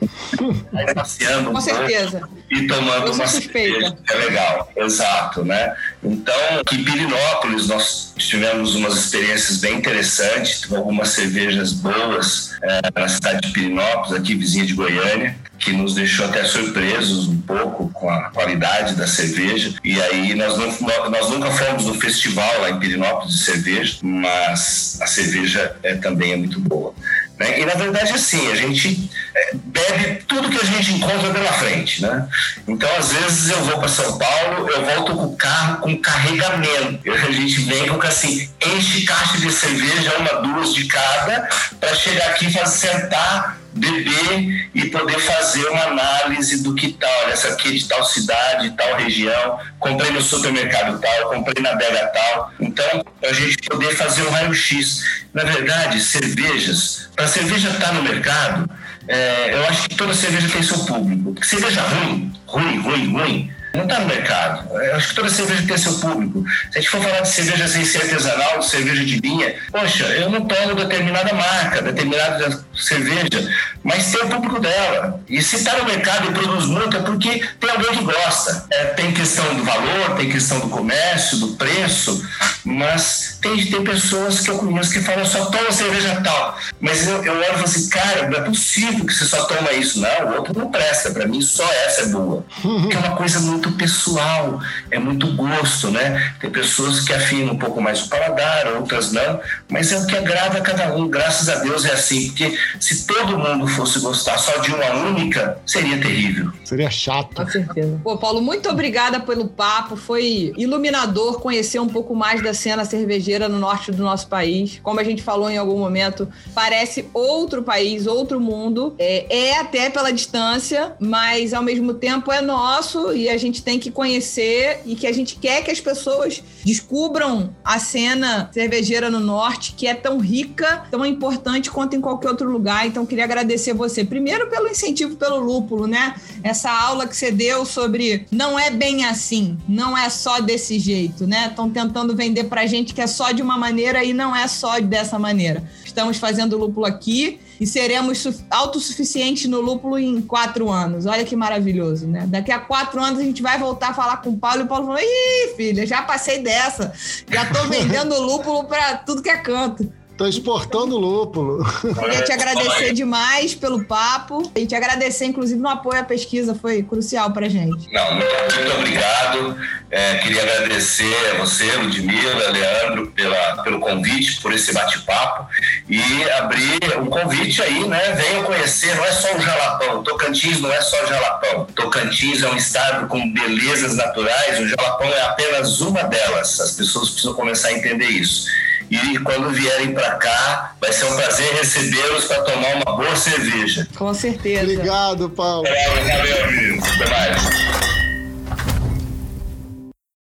Aí 0.74 0.94
passeando 0.94 1.52
Com 1.52 1.60
certeza. 1.60 2.28
e 2.50 2.66
tomando 2.66 3.12
uma 3.12 3.26
cerveja. 3.26 3.96
É 4.10 4.14
legal, 4.14 4.70
exato, 4.76 5.44
né? 5.44 5.74
Então, 6.02 6.34
aqui 6.60 6.76
em 6.76 6.84
Pirinópolis 6.84 7.68
nós 7.68 8.12
tivemos 8.16 8.74
umas 8.74 8.94
experiências 8.96 9.58
bem 9.58 9.76
interessantes, 9.76 10.70
algumas 10.72 11.10
cervejas 11.10 11.72
boas 11.72 12.56
é, 12.62 12.80
na 12.94 13.08
cidade 13.16 13.48
de 13.48 13.52
Pirinópolis, 13.52 14.12
aqui 14.12 14.34
vizinha 14.34 14.64
de 14.64 14.74
Goiânia 14.74 15.36
que 15.58 15.72
nos 15.72 15.94
deixou 15.94 16.26
até 16.26 16.44
surpresos 16.44 17.28
um 17.28 17.40
pouco 17.40 17.88
com 17.88 18.10
a 18.10 18.30
qualidade 18.30 18.94
da 18.94 19.06
cerveja. 19.06 19.74
E 19.82 20.00
aí 20.00 20.34
nós, 20.34 20.56
não, 20.58 21.10
nós 21.10 21.30
nunca 21.30 21.50
fomos 21.50 21.86
no 21.86 21.94
festival 21.94 22.60
lá 22.60 22.70
em 22.70 22.78
Pirinópolis 22.78 23.34
de 23.34 23.44
cerveja, 23.44 23.98
mas 24.02 24.98
a 25.00 25.06
cerveja 25.06 25.74
é, 25.82 25.94
também 25.94 26.32
é 26.32 26.36
muito 26.36 26.60
boa. 26.60 26.94
Né? 27.38 27.60
E 27.60 27.66
na 27.66 27.74
verdade, 27.74 28.12
assim, 28.12 28.50
a 28.50 28.54
gente 28.54 29.10
é, 29.34 29.50
bebe 29.54 30.22
tudo 30.26 30.48
que 30.48 30.60
a 30.60 30.64
gente 30.64 30.94
encontra 30.94 31.32
pela 31.32 31.52
frente. 31.52 32.02
Né? 32.02 32.26
Então, 32.66 32.88
às 32.96 33.12
vezes, 33.12 33.50
eu 33.50 33.62
vou 33.64 33.78
para 33.78 33.88
São 33.88 34.18
Paulo, 34.18 34.68
eu 34.68 34.84
volto 34.84 35.14
com 35.14 35.24
o 35.26 35.36
carro 35.36 35.78
com 35.78 35.96
carregamento. 35.98 37.10
A 37.10 37.32
gente 37.32 37.60
vem 37.60 37.88
com 37.88 38.06
assim, 38.06 38.48
enche 38.64 39.04
caixa 39.04 39.38
de 39.38 39.50
cerveja, 39.52 40.16
uma, 40.18 40.42
duas 40.42 40.74
de 40.74 40.86
cada, 40.86 41.48
para 41.78 41.94
chegar 41.94 42.26
aqui 42.28 42.46
e 42.46 42.66
sentar 42.66 43.58
beber 43.76 44.70
e 44.74 44.86
poder 44.86 45.18
fazer 45.20 45.66
uma 45.68 45.84
análise 45.84 46.62
do 46.62 46.74
que 46.74 46.92
tal, 46.92 47.10
olha, 47.24 47.32
essa 47.32 47.48
aqui 47.48 47.68
é 47.68 47.72
de 47.72 47.86
tal 47.86 48.04
cidade, 48.04 48.70
tal 48.70 48.96
região, 48.96 49.58
comprei 49.78 50.10
no 50.10 50.20
supermercado 50.20 51.00
tal, 51.00 51.30
comprei 51.30 51.62
na 51.62 51.70
adega 51.70 52.06
tal. 52.08 52.52
Então, 52.58 53.04
a 53.22 53.32
gente 53.32 53.56
poder 53.68 53.94
fazer 53.94 54.22
um 54.22 54.30
raio-x. 54.30 55.24
Na 55.32 55.44
verdade, 55.44 56.00
cervejas, 56.00 57.08
para 57.14 57.26
a 57.26 57.28
cerveja 57.28 57.68
estar 57.68 57.88
tá 57.88 57.92
no 57.92 58.02
mercado, 58.02 58.70
é, 59.06 59.54
eu 59.54 59.66
acho 59.66 59.88
que 59.88 59.94
toda 59.94 60.14
cerveja 60.14 60.48
tem 60.48 60.62
seu 60.62 60.78
público. 60.78 61.44
Cerveja 61.44 61.82
ruim, 61.82 62.32
ruim, 62.46 62.78
ruim, 62.78 63.12
ruim, 63.12 63.52
não 63.76 63.84
está 63.84 64.00
no 64.00 64.06
mercado. 64.06 64.68
Eu 64.74 64.96
acho 64.96 65.08
que 65.08 65.14
toda 65.14 65.28
cerveja 65.28 65.66
tem 65.66 65.76
seu 65.76 65.94
público. 65.94 66.44
Se 66.70 66.78
a 66.78 66.80
gente 66.80 66.90
for 66.90 67.02
falar 67.02 67.20
de 67.20 67.28
cerveja 67.28 67.68
sem 67.68 67.84
ser 67.84 68.02
artesanal, 68.02 68.58
de 68.58 68.66
cerveja 68.66 69.04
de 69.04 69.20
linha, 69.20 69.54
poxa, 69.70 70.04
eu 70.04 70.30
não 70.30 70.46
tomo 70.46 70.74
determinada 70.74 71.32
marca, 71.34 71.82
determinada 71.82 72.64
cerveja, 72.74 73.48
mas 73.84 74.10
tem 74.10 74.22
o 74.22 74.28
público 74.28 74.60
dela. 74.60 75.20
E 75.28 75.42
se 75.42 75.56
está 75.56 75.76
no 75.78 75.84
mercado 75.84 76.28
e 76.28 76.32
produz 76.32 76.66
muito, 76.66 76.96
é 76.96 77.00
porque 77.02 77.46
tem 77.60 77.70
alguém 77.70 77.96
que 77.96 78.04
gosta. 78.04 78.64
É, 78.70 78.84
tem 78.86 79.12
questão 79.12 79.54
do 79.54 79.64
valor, 79.64 80.16
tem 80.16 80.30
questão 80.30 80.58
do 80.60 80.68
comércio, 80.68 81.38
do 81.38 81.48
preço, 81.56 82.26
mas 82.66 83.38
tem, 83.40 83.64
tem 83.64 83.84
pessoas 83.84 84.40
que 84.40 84.50
eu 84.50 84.58
conheço 84.58 84.92
que 84.92 85.00
falam 85.00 85.24
só 85.24 85.46
toma 85.46 85.70
cerveja 85.70 86.20
tal. 86.22 86.58
Mas 86.80 87.06
eu, 87.06 87.24
eu 87.24 87.34
olho 87.34 87.44
e 87.44 87.52
falo 87.52 87.64
assim, 87.64 87.88
cara, 87.88 88.28
não 88.28 88.38
é 88.38 88.40
possível 88.42 89.06
que 89.06 89.14
você 89.14 89.24
só 89.24 89.44
toma 89.44 89.72
isso. 89.72 90.00
Não, 90.00 90.32
o 90.32 90.36
outro 90.38 90.58
não 90.58 90.68
presta. 90.68 91.12
Para 91.12 91.28
mim, 91.28 91.40
só 91.40 91.64
essa 91.86 92.02
é 92.02 92.06
boa. 92.06 92.44
Porque 92.60 92.96
é 92.96 92.98
uma 92.98 93.16
coisa 93.16 93.38
muito 93.38 93.70
pessoal, 93.72 94.60
é 94.90 94.98
muito 94.98 95.32
gosto, 95.34 95.92
né? 95.92 96.34
Tem 96.40 96.50
pessoas 96.50 97.00
que 97.00 97.12
afinam 97.12 97.54
um 97.54 97.58
pouco 97.58 97.80
mais 97.80 98.02
o 98.02 98.08
paladar, 98.08 98.66
outras 98.74 99.12
não, 99.12 99.40
mas 99.68 99.92
é 99.92 99.98
o 99.98 100.06
que 100.06 100.16
agrada 100.16 100.58
a 100.58 100.60
cada 100.60 100.92
um. 100.96 101.08
Graças 101.08 101.48
a 101.48 101.56
Deus 101.56 101.84
é 101.84 101.92
assim, 101.92 102.26
porque 102.28 102.58
se 102.80 103.06
todo 103.06 103.38
mundo 103.38 103.68
fosse 103.68 104.00
gostar 104.00 104.38
só 104.38 104.58
de 104.58 104.74
uma 104.74 104.92
única, 105.08 105.58
seria 105.64 106.00
terrível. 106.00 106.50
Seria 106.64 106.90
chato. 106.90 107.36
Com 107.36 107.48
certeza. 107.48 108.00
Pô, 108.02 108.16
Paulo, 108.16 108.42
muito 108.42 108.68
obrigada 108.68 109.20
pelo 109.20 109.46
papo. 109.46 109.94
Foi 109.94 110.52
iluminador 110.56 111.40
conhecer 111.40 111.78
um 111.78 111.88
pouco 111.88 112.14
mais 112.14 112.42
da 112.42 112.55
cena 112.56 112.84
cervejeira 112.84 113.48
no 113.48 113.58
norte 113.58 113.92
do 113.92 114.02
nosso 114.02 114.26
país. 114.26 114.80
Como 114.82 114.98
a 114.98 115.04
gente 115.04 115.22
falou 115.22 115.48
em 115.48 115.56
algum 115.56 115.78
momento, 115.78 116.28
parece 116.52 117.08
outro 117.14 117.62
país, 117.62 118.08
outro 118.08 118.40
mundo. 118.40 118.96
É, 118.98 119.50
é 119.50 119.60
até 119.60 119.88
pela 119.88 120.12
distância, 120.12 120.96
mas 120.98 121.54
ao 121.54 121.62
mesmo 121.62 121.94
tempo 121.94 122.32
é 122.32 122.40
nosso 122.40 123.12
e 123.12 123.28
a 123.28 123.36
gente 123.36 123.62
tem 123.62 123.78
que 123.78 123.90
conhecer 123.90 124.80
e 124.84 124.96
que 124.96 125.06
a 125.06 125.12
gente 125.12 125.36
quer 125.36 125.62
que 125.62 125.70
as 125.70 125.80
pessoas 125.80 126.42
descubram 126.64 127.54
a 127.64 127.78
cena 127.78 128.50
cervejeira 128.52 129.10
no 129.10 129.20
norte, 129.20 129.74
que 129.76 129.86
é 129.86 129.94
tão 129.94 130.18
rica, 130.18 130.84
tão 130.90 131.06
importante 131.06 131.70
quanto 131.70 131.94
em 131.94 132.00
qualquer 132.00 132.28
outro 132.28 132.50
lugar. 132.50 132.86
Então, 132.86 133.06
queria 133.06 133.24
agradecer 133.24 133.72
você, 133.72 134.04
primeiro, 134.04 134.48
pelo 134.48 134.66
incentivo 134.68 135.16
pelo 135.16 135.38
lúpulo, 135.38 135.86
né? 135.86 136.14
Essa 136.42 136.70
aula 136.70 137.06
que 137.06 137.16
você 137.16 137.30
deu 137.30 137.64
sobre 137.64 138.26
não 138.30 138.58
é 138.58 138.70
bem 138.70 139.04
assim, 139.04 139.56
não 139.68 139.96
é 139.96 140.08
só 140.08 140.40
desse 140.40 140.78
jeito, 140.78 141.26
né? 141.26 141.48
Estão 141.48 141.70
tentando 141.70 142.16
vender 142.16 142.44
pra 142.46 142.66
gente 142.66 142.94
que 142.94 143.00
é 143.00 143.06
só 143.06 143.32
de 143.32 143.42
uma 143.42 143.58
maneira 143.58 144.02
e 144.04 144.12
não 144.12 144.34
é 144.34 144.46
só 144.48 144.80
dessa 144.80 145.18
maneira. 145.18 145.62
Estamos 145.84 146.18
fazendo 146.18 146.56
lúpulo 146.56 146.86
aqui 146.86 147.40
e 147.60 147.66
seremos 147.66 148.26
autossuficientes 148.50 149.46
no 149.46 149.60
lúpulo 149.60 149.98
em 149.98 150.20
quatro 150.20 150.70
anos. 150.70 151.06
Olha 151.06 151.24
que 151.24 151.34
maravilhoso, 151.34 152.06
né? 152.06 152.26
Daqui 152.26 152.52
a 152.52 152.58
quatro 152.58 153.00
anos 153.00 153.18
a 153.18 153.22
gente 153.22 153.42
vai 153.42 153.58
voltar 153.58 153.90
a 153.90 153.94
falar 153.94 154.18
com 154.18 154.30
o 154.30 154.38
Paulo 154.38 154.60
e 154.60 154.64
o 154.64 154.66
Paulo 154.66 154.86
falou: 154.86 155.00
ih, 155.00 155.56
filha, 155.56 155.86
já 155.86 156.02
passei 156.02 156.42
dessa. 156.42 156.92
Já 157.30 157.46
tô 157.46 157.64
vendendo 157.68 158.20
lúpulo 158.20 158.64
para 158.64 158.96
tudo 158.98 159.22
que 159.22 159.30
é 159.30 159.38
canto. 159.38 159.90
Tô 160.16 160.26
exportando 160.26 160.96
lúpulo. 160.96 161.62
Queria 161.94 162.22
te 162.22 162.32
agradecer 162.32 162.94
demais 162.94 163.54
pelo 163.54 163.84
papo 163.84 164.50
e 164.54 164.66
te 164.66 164.74
agradecer, 164.74 165.26
inclusive, 165.26 165.60
no 165.60 165.68
apoio 165.68 166.00
à 166.00 166.04
pesquisa, 166.04 166.54
foi 166.54 166.82
crucial 166.82 167.30
pra 167.32 167.48
gente. 167.48 167.92
Não, 167.92 168.14
muito, 168.14 168.54
muito 168.54 168.76
obrigado. 168.76 169.56
É, 169.90 170.16
queria 170.18 170.42
agradecer 170.42 171.14
a 171.32 171.38
você, 171.38 171.70
Ludmila, 171.76 172.50
Leandro, 172.50 173.08
pela, 173.08 173.62
pelo 173.62 173.78
convite, 173.78 174.40
por 174.40 174.52
esse 174.52 174.72
bate-papo 174.72 175.48
e 175.88 176.30
abrir 176.30 176.98
um 176.98 177.06
convite 177.06 177.62
aí, 177.62 177.86
né? 177.86 178.12
Venham 178.12 178.42
conhecer, 178.44 178.96
não 178.96 179.04
é 179.04 179.12
só 179.12 179.36
o 179.36 179.40
Jalapão. 179.40 180.02
Tocantins 180.02 180.60
não 180.60 180.72
é 180.72 180.80
só 180.80 181.06
Jalapão. 181.06 181.66
Tocantins 181.74 182.42
é 182.42 182.50
um 182.50 182.56
estado 182.56 183.06
com 183.06 183.32
belezas 183.32 183.94
naturais, 183.94 184.60
o 184.60 184.66
Jalapão 184.66 185.08
é 185.08 185.20
apenas 185.22 185.80
uma 185.82 186.02
delas. 186.04 186.58
As 186.58 186.72
pessoas 186.72 187.10
precisam 187.10 187.34
começar 187.34 187.68
a 187.68 187.72
entender 187.72 188.08
isso 188.08 188.46
e 188.90 189.18
quando 189.18 189.50
vierem 189.50 189.92
para 189.92 190.12
cá, 190.12 190.74
vai 190.80 190.92
ser 190.92 191.06
um 191.06 191.16
prazer 191.16 191.52
recebê-los 191.54 192.24
para 192.24 192.42
tomar 192.42 192.74
uma 192.76 192.96
boa 192.96 193.16
cerveja. 193.16 193.86
Com 193.96 194.12
certeza. 194.14 194.62
Obrigado, 194.62 195.28
Paulo. 195.30 195.64
Valeu, 195.64 196.18
valeu, 196.18 196.44
amigo. 196.44 196.86
Até 196.86 197.10
mais. 197.10 197.75